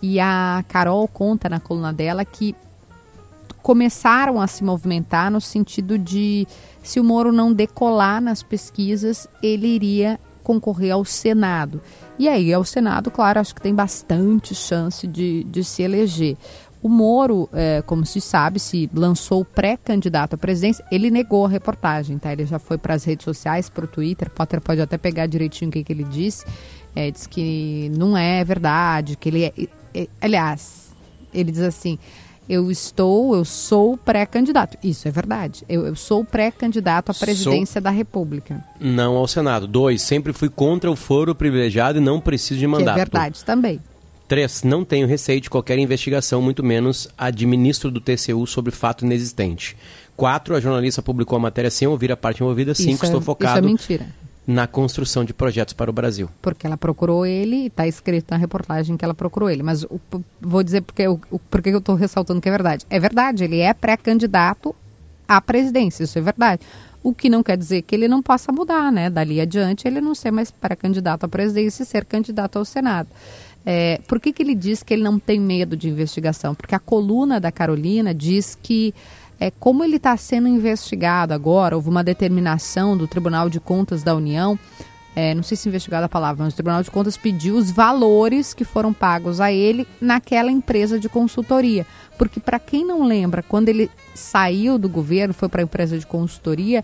[0.07, 2.55] E a Carol conta na coluna dela que
[3.63, 6.47] começaram a se movimentar no sentido de
[6.83, 11.81] se o Moro não decolar nas pesquisas, ele iria concorrer ao Senado.
[12.19, 16.37] E aí, ao Senado, claro, acho que tem bastante chance de, de se eleger.
[16.83, 22.19] O Moro, é, como se sabe, se lançou pré-candidato à presidência, ele negou a reportagem,
[22.19, 22.31] tá?
[22.31, 25.69] Ele já foi para as redes sociais, para o Twitter, Potter pode até pegar direitinho
[25.69, 26.45] o que, que ele disse.
[26.95, 29.53] É, diz que não é verdade, que ele é,
[30.21, 30.91] aliás,
[31.33, 31.97] ele diz assim:
[32.47, 34.77] eu estou, eu sou pré-candidato.
[34.83, 35.63] Isso é verdade.
[35.67, 37.81] Eu, eu sou pré-candidato à presidência sou...
[37.81, 38.63] da República.
[38.79, 39.67] Não ao Senado.
[39.67, 42.95] Dois, sempre fui contra o foro privilegiado e não preciso de mandato.
[42.95, 43.79] Que é verdade também.
[44.27, 48.71] Três, não tenho receio de qualquer investigação, muito menos a de ministro do TCU sobre
[48.71, 49.77] fato inexistente.
[50.15, 52.73] Quatro, a jornalista publicou a matéria sem ouvir a parte envolvida.
[52.73, 53.59] Cinco, isso estou é, focado.
[53.59, 56.29] Isso é mentira na construção de projetos para o Brasil.
[56.41, 59.63] Porque ela procurou ele e está escrito na reportagem que ela procurou ele.
[59.63, 59.99] Mas o,
[60.39, 61.19] vou dizer porque, o,
[61.49, 62.85] porque eu estou ressaltando que é verdade.
[62.89, 64.75] É verdade, ele é pré-candidato
[65.27, 66.61] à presidência, isso é verdade.
[67.01, 69.09] O que não quer dizer que ele não possa mudar, né?
[69.09, 73.09] Dali adiante ele não ser mais pré-candidato à presidência e ser candidato ao Senado.
[73.65, 76.53] É, por que, que ele diz que ele não tem medo de investigação?
[76.53, 78.93] Porque a coluna da Carolina diz que
[79.39, 84.15] é, como ele está sendo investigado agora, houve uma determinação do Tribunal de Contas da
[84.15, 84.57] União,
[85.15, 88.53] é, não sei se investigado a palavra, mas o Tribunal de Contas pediu os valores
[88.53, 91.87] que foram pagos a ele naquela empresa de consultoria.
[92.17, 96.05] Porque, para quem não lembra, quando ele saiu do governo, foi para a empresa de
[96.05, 96.83] consultoria,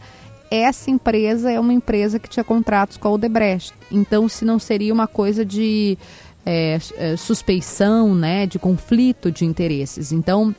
[0.50, 3.74] essa empresa é uma empresa que tinha contratos com a Odebrecht.
[3.92, 5.98] Então, se não seria uma coisa de
[6.46, 10.12] é, é suspeição, né, de conflito de interesses.
[10.12, 10.56] Então,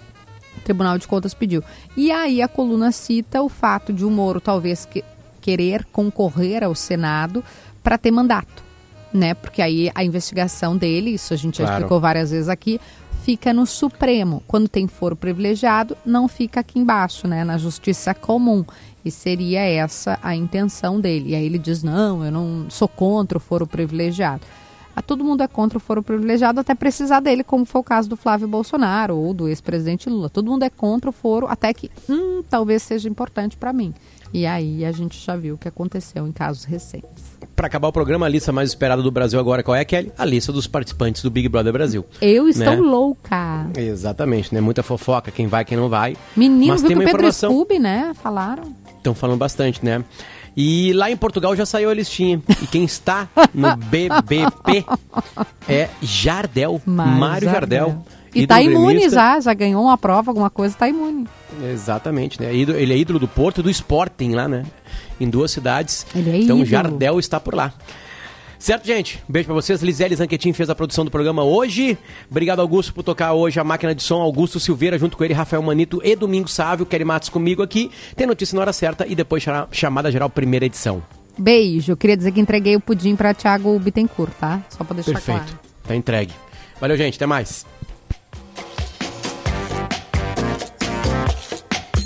[0.63, 1.63] Tribunal de Contas pediu.
[1.97, 5.05] E aí a coluna cita o fato de o Moro talvez que,
[5.41, 7.45] querer concorrer ao Senado
[7.83, 8.63] para ter mandato,
[9.13, 9.35] né?
[9.35, 12.81] Porque aí a investigação dele, isso a gente já explicou várias vezes aqui,
[13.23, 14.43] fica no Supremo.
[14.47, 17.45] Quando tem foro privilegiado, não fica aqui embaixo, né?
[17.45, 18.65] Na Justiça Comum.
[19.05, 21.31] E seria essa a intenção dele.
[21.31, 24.43] E aí ele diz: não, eu não sou contra o foro privilegiado
[24.95, 28.09] a todo mundo é contra o foro privilegiado até precisar dele, como foi o caso
[28.09, 30.29] do Flávio Bolsonaro ou do ex-presidente Lula.
[30.29, 33.95] Todo mundo é contra o foro até que, hum, talvez seja importante para mim.
[34.35, 37.39] E aí a gente já viu o que aconteceu em casos recentes.
[37.55, 40.11] Para acabar o programa, a lista mais esperada do Brasil agora qual é, Kelly?
[40.17, 42.05] A lista dos participantes do Big Brother Brasil.
[42.21, 42.77] Eu estou né?
[42.77, 43.69] louca.
[43.77, 44.61] Exatamente, né?
[44.61, 46.17] Muita fofoca, quem vai, quem não vai.
[46.35, 47.53] Menino, Mas viu tem que o Pedro informação...
[47.53, 48.13] Scooby, né?
[48.15, 48.75] Falaram.
[48.97, 50.03] Estão falando bastante, né?
[50.57, 52.41] E lá em Portugal já saiu a listinha.
[52.63, 54.85] E quem está no BBP
[55.69, 58.05] é Jardel, Mário Jardel.
[58.35, 61.27] E tá imune já, já ganhou uma prova, alguma coisa, tá imune.
[61.71, 62.55] Exatamente, né?
[62.55, 64.65] Ídolo- Ele é ídolo do Porto e do Sporting lá, né?
[65.21, 66.07] Em duas cidades.
[66.15, 66.67] Ele é então ídolo.
[66.67, 67.73] Jardel está por lá.
[68.63, 69.21] Certo, gente?
[69.29, 69.83] Beijo pra vocês.
[69.83, 71.99] Lisele Zanquetin fez a produção do programa hoje.
[72.31, 74.21] Obrigado, Augusto, por tocar hoje a máquina de som.
[74.23, 76.87] Augusto Silveira, junto com ele, Rafael Manito e Domingo Sávio.
[76.87, 77.91] Kelly Matos comigo aqui.
[78.15, 81.03] Tem notícia na hora certa e depois chama- chamada geral, primeira edição.
[81.37, 81.97] Beijo.
[81.97, 84.63] Queria dizer que entreguei o pudim pra Thiago Bittencourt, tá?
[84.69, 85.39] Só pra deixar Perfeito.
[85.43, 85.59] claro.
[85.89, 86.33] Tá entregue.
[86.81, 87.17] Valeu, gente.
[87.17, 87.67] Até mais.